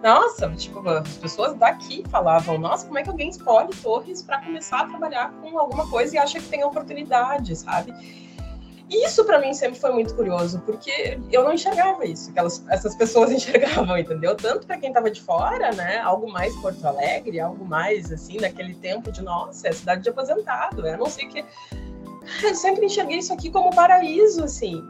[0.02, 4.82] Nossa, tipo, as pessoas daqui falavam: nossa, como é que alguém escolhe Torres para começar
[4.82, 7.94] a trabalhar com alguma coisa e acha que tem oportunidade, sabe?
[8.92, 13.32] Isso para mim sempre foi muito curioso, porque eu não enxergava isso, aquelas, essas pessoas
[13.32, 14.36] enxergavam, entendeu?
[14.36, 16.00] Tanto para quem estava de fora, né?
[16.00, 20.86] Algo mais Porto Alegre, algo mais assim, naquele tempo de nossa, é cidade de aposentado,
[20.86, 21.46] é, não sei que.
[22.44, 24.86] Eu sempre enxerguei isso aqui como paraíso, assim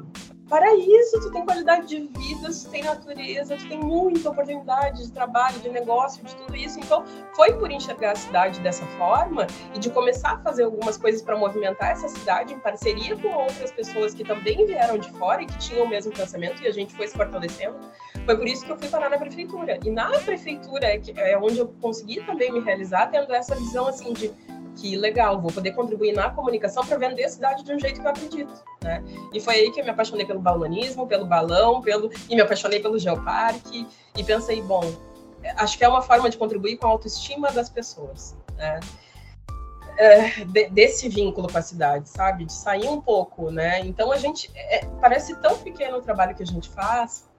[0.51, 5.57] paraíso, tu tem qualidade de vida, tu tem natureza, tu tem muita oportunidade de trabalho,
[5.61, 6.77] de negócio, de tudo isso.
[6.77, 11.21] Então, foi por enxergar a cidade dessa forma e de começar a fazer algumas coisas
[11.21, 15.45] para movimentar essa cidade em parceria com outras pessoas que também vieram de fora e
[15.45, 17.77] que tinham o mesmo pensamento e a gente foi se fortalecendo.
[18.25, 19.79] Foi por isso que eu fui parar na prefeitura.
[19.85, 23.87] E na prefeitura é, que, é onde eu consegui também me realizar, tendo essa visão
[23.87, 24.29] assim de
[24.75, 28.05] que legal, vou poder contribuir na comunicação para vender a cidade de um jeito que
[28.05, 29.03] eu acredito, né?
[29.33, 32.79] E foi aí que eu me apaixonei pelo balonismo, pelo balão, pelo e me apaixonei
[32.79, 33.87] pelo geoparque
[34.17, 34.81] e pensei, bom,
[35.57, 38.79] acho que é uma forma de contribuir com a autoestima das pessoas, né?
[39.97, 42.45] É, de, desse vínculo com a cidade, sabe?
[42.45, 43.79] De sair um pouco, né?
[43.81, 47.29] Então a gente é, parece tão pequeno o trabalho que a gente faz,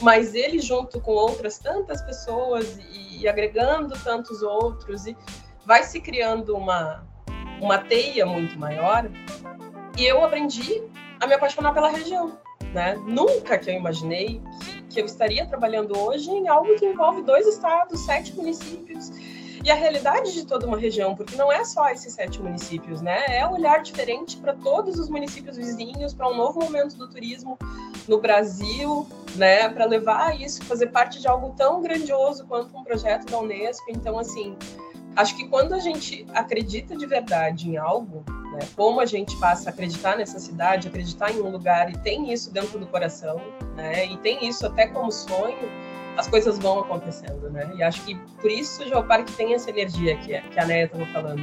[0.00, 5.16] mas ele junto com outras tantas pessoas e, e agregando tantos outros e
[5.64, 7.06] vai se criando uma,
[7.60, 9.08] uma teia muito maior.
[9.96, 10.82] E eu aprendi
[11.20, 12.38] a me apaixonar pela região.
[12.74, 12.94] Né?
[13.06, 17.46] Nunca que eu imaginei que, que eu estaria trabalhando hoje em algo que envolve dois
[17.46, 19.10] estados, sete municípios
[19.62, 23.24] e a realidade de toda uma região, porque não é só esses sete municípios, né?
[23.28, 27.58] É um olhar diferente para todos os municípios vizinhos, para um novo momento do turismo
[28.08, 29.06] no Brasil,
[29.36, 29.68] né?
[29.68, 33.84] Para levar isso, fazer parte de algo tão grandioso quanto um projeto da Unesco.
[33.90, 34.56] Então, assim,
[35.16, 38.24] Acho que quando a gente acredita de verdade em algo,
[38.60, 42.32] né, como a gente passa a acreditar nessa cidade, acreditar em um lugar e tem
[42.32, 43.40] isso dentro do coração,
[43.76, 45.68] né, e tem isso até como sonho,
[46.16, 47.72] as coisas vão acontecendo, né?
[47.76, 51.06] E acho que por isso o Geoparque tem essa energia que, que a Neia estava
[51.06, 51.42] falando.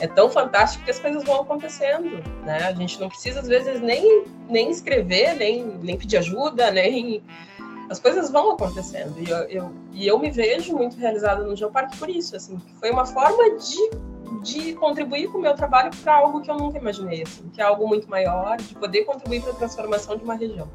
[0.00, 2.64] É tão fantástico que as coisas vão acontecendo, né?
[2.64, 7.22] A gente não precisa, às vezes, nem, nem escrever, nem, nem pedir ajuda, nem
[7.90, 9.14] as coisas vão acontecendo.
[9.18, 12.90] E eu, eu, e eu me vejo muito realizada no Geoparque por isso, assim, foi
[12.90, 13.90] uma forma de,
[14.42, 17.64] de contribuir com o meu trabalho para algo que eu nunca imaginei, assim, que é
[17.64, 20.68] algo muito maior, de poder contribuir para a transformação de uma região.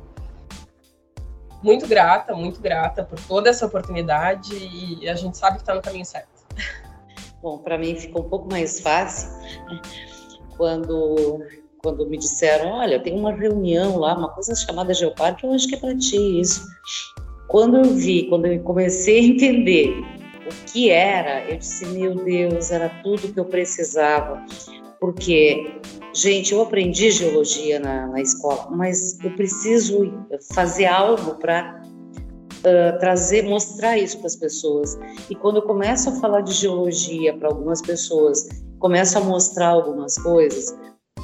[1.62, 5.82] Muito grata, muito grata por toda essa oportunidade e a gente sabe que está no
[5.82, 6.46] caminho certo.
[7.42, 9.30] Bom, para mim ficou um pouco mais fácil
[9.70, 9.82] né,
[10.58, 11.42] quando
[11.84, 15.76] quando me disseram, olha, tem uma reunião lá, uma coisa chamada Geoparque, eu acho que
[15.76, 16.66] é para ti isso.
[17.50, 19.94] quando eu vi, quando eu comecei a entender
[20.46, 24.44] o que era, eu disse: meu Deus, era tudo que eu precisava.
[25.00, 25.82] Porque,
[26.14, 30.14] gente, eu aprendi geologia na, na escola, mas eu preciso
[30.54, 31.82] fazer algo para
[32.60, 34.98] uh, trazer, mostrar isso para as pessoas.
[35.30, 38.48] E quando eu começo a falar de geologia para algumas pessoas,
[38.80, 40.74] começo a mostrar algumas coisas,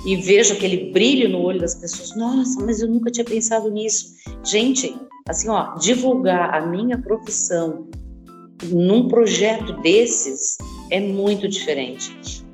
[0.06, 2.16] e vejo aquele brilho no olho das pessoas.
[2.16, 4.16] Nossa, mas eu nunca tinha pensado nisso.
[4.44, 4.96] Gente,
[5.28, 7.88] assim, ó, divulgar a minha profissão
[8.64, 10.58] num projeto desses
[10.92, 12.46] é muito diferente.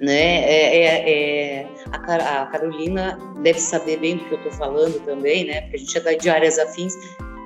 [0.00, 0.42] Né?
[0.44, 5.60] É, é, é a, Carolina deve saber bem do que eu estou falando também, né?
[5.62, 6.94] Porque a gente é de áreas afins,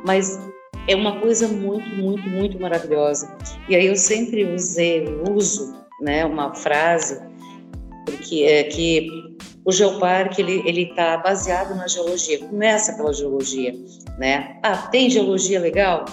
[0.07, 0.41] mas
[0.89, 3.31] é uma coisa muito, muito, muito maravilhosa.
[3.69, 7.21] E aí eu sempre usei, uso, né, uma frase
[8.07, 9.09] porque é que
[9.65, 12.39] o geoparque ele ele está baseado na geologia.
[12.39, 13.75] Começa pela geologia,
[14.17, 14.59] né?
[14.63, 16.05] Ah, tem geologia legal?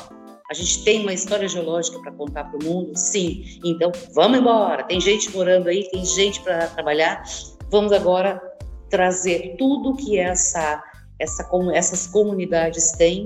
[0.53, 2.95] A gente tem uma história geológica para contar para o mundo?
[2.95, 3.59] Sim.
[3.65, 4.83] Então, vamos embora.
[4.83, 7.23] Tem gente morando aí, tem gente para trabalhar.
[7.71, 8.39] Vamos agora
[8.87, 10.83] trazer tudo que essa,
[11.17, 13.25] essa, essas comunidades têm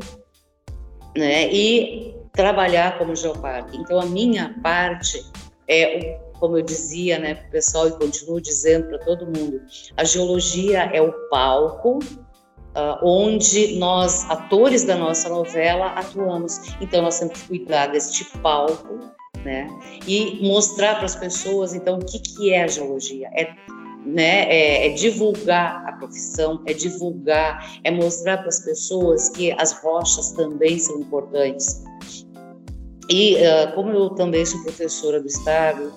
[1.17, 3.75] né, e trabalhar como geoparque.
[3.75, 5.21] Então, a minha parte
[5.67, 9.59] é, como eu dizia né, para o pessoal e continuo dizendo para todo mundo,
[9.97, 11.99] a geologia é o palco
[12.77, 16.59] uh, onde nós, atores da nossa novela, atuamos.
[16.79, 18.99] Então, nós temos que cuidar deste palco
[19.43, 19.67] né,
[20.07, 23.29] e mostrar para as pessoas, então, o que, que é a geologia.
[23.33, 23.55] É
[24.05, 29.73] né, é, é, divulgar a profissão, é divulgar, é mostrar para as pessoas que as
[29.81, 31.83] rochas também são importantes.
[33.09, 35.91] E uh, como eu também sou professora do Estado,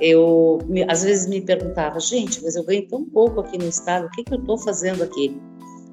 [0.00, 4.10] eu às vezes me perguntava, gente, mas eu ganho tão pouco aqui no Estado, o
[4.10, 5.36] que, que eu estou fazendo aqui?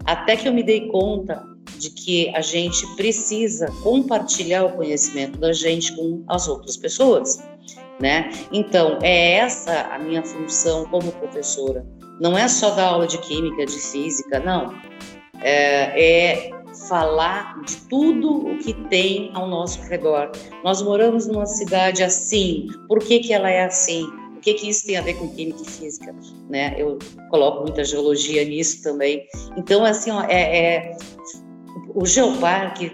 [0.06, 1.44] Até que eu me dei conta
[1.78, 7.44] de que a gente precisa compartilhar o conhecimento da gente com as outras pessoas,
[8.00, 8.30] né?
[8.52, 11.86] Então, é essa a minha função como professora.
[12.20, 14.74] Não é só dar aula de química, de física, não.
[15.42, 16.50] É, é
[16.88, 20.32] falar de tudo o que tem ao nosso redor.
[20.64, 24.06] Nós moramos numa cidade assim, por que, que ela é assim?
[24.44, 26.14] Que, que isso tem a ver com química e física?
[26.50, 26.76] Né?
[26.78, 29.26] Eu coloco muita geologia nisso também.
[29.56, 30.98] Então, assim, ó, é, é
[31.96, 32.92] o Geoparque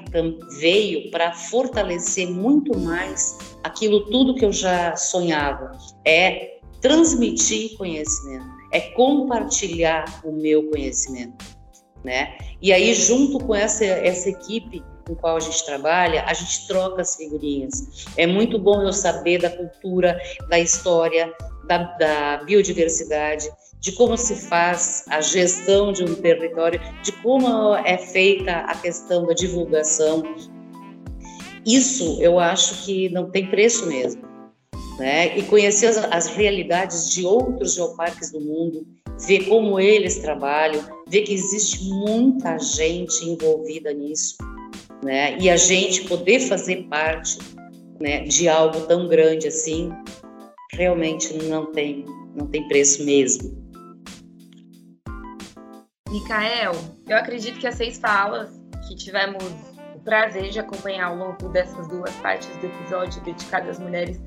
[0.60, 5.72] veio para fortalecer muito mais aquilo tudo que eu já sonhava.
[6.06, 11.60] É transmitir conhecimento, é compartilhar o meu conhecimento
[12.04, 12.38] né?
[12.62, 17.02] E aí, junto com essa, essa equipe com qual a gente trabalha, a gente troca
[17.02, 18.06] as figurinhas.
[18.16, 21.34] É muito bom eu saber da cultura, da história,
[21.66, 23.50] da, da biodiversidade,
[23.80, 29.26] de como se faz a gestão de um território, de como é feita a questão
[29.26, 30.22] da divulgação.
[31.66, 34.22] Isso eu acho que não tem preço mesmo.
[35.00, 35.38] Né?
[35.38, 38.86] E conhecer as, as realidades de outros geoparques do mundo,
[39.26, 44.36] ver como eles trabalham, ver que existe muita gente envolvida nisso,
[45.04, 45.38] né?
[45.38, 47.38] E a gente poder fazer parte,
[48.00, 49.92] né, de algo tão grande assim,
[50.74, 53.58] realmente não tem, não tem preço mesmo.
[56.10, 56.74] Micael,
[57.08, 58.50] eu acredito que as seis falas
[58.88, 59.44] que tivemos
[59.96, 64.20] o prazer de acompanhar ao longo dessas duas partes do episódio dedicado às mulheres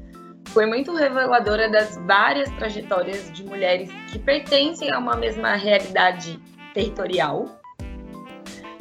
[0.49, 6.39] foi muito reveladora das várias trajetórias de mulheres que pertencem a uma mesma realidade
[6.75, 7.62] territorial.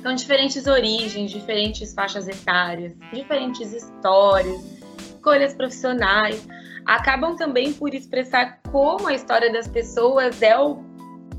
[0.01, 4.59] Então, diferentes origens, diferentes faixas etárias, diferentes histórias,
[4.97, 6.47] escolhas profissionais,
[6.83, 10.83] acabam também por expressar como a história das pessoas é, o,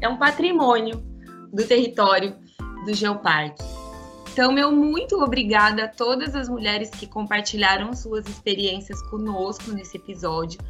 [0.01, 1.03] é um patrimônio
[1.53, 2.37] do território
[2.85, 3.65] do Geoparque.
[4.33, 10.61] Então, meu muito obrigada a todas as mulheres que compartilharam suas experiências conosco nesse episódio.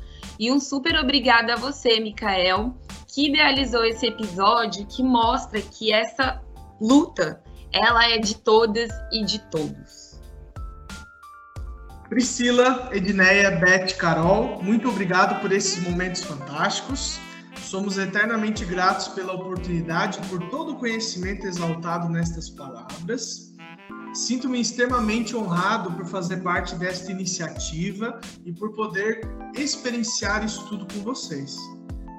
[0.41, 2.75] E um super obrigada a você, Mikael,
[3.07, 6.41] que idealizou esse episódio que mostra que essa
[6.81, 7.43] luta,
[7.73, 10.21] ela é de todas e de todos.
[12.09, 17.19] Priscila, Edneia, Beth, Carol, muito obrigado por esses momentos fantásticos.
[17.57, 23.53] Somos eternamente gratos pela oportunidade e por todo o conhecimento exaltado nestas palavras.
[24.13, 29.23] Sinto-me extremamente honrado por fazer parte desta iniciativa e por poder
[29.57, 31.57] experienciar isso tudo com vocês.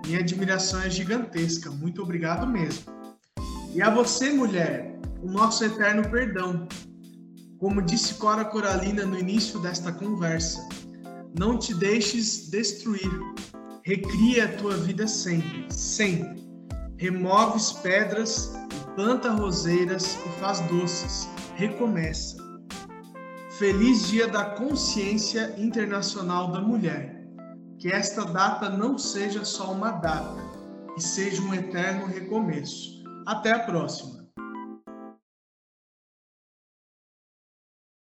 [0.08, 2.91] Minha admiração é gigantesca, muito obrigado mesmo.
[3.76, 4.93] E a você, mulher,
[5.24, 6.67] o nosso eterno perdão.
[7.57, 10.67] Como disse Cora Coralina no início desta conversa,
[11.39, 13.09] não te deixes destruir.
[13.84, 16.43] Recria a tua vida sempre, sempre.
[16.97, 18.53] Removes pedras,
[18.95, 22.38] planta roseiras e faz doces recomeça.
[23.57, 27.24] Feliz Dia da Consciência Internacional da Mulher.
[27.80, 30.41] Que esta data não seja só uma data,
[30.97, 33.03] e seja um eterno recomeço.
[33.26, 34.22] Até a próxima!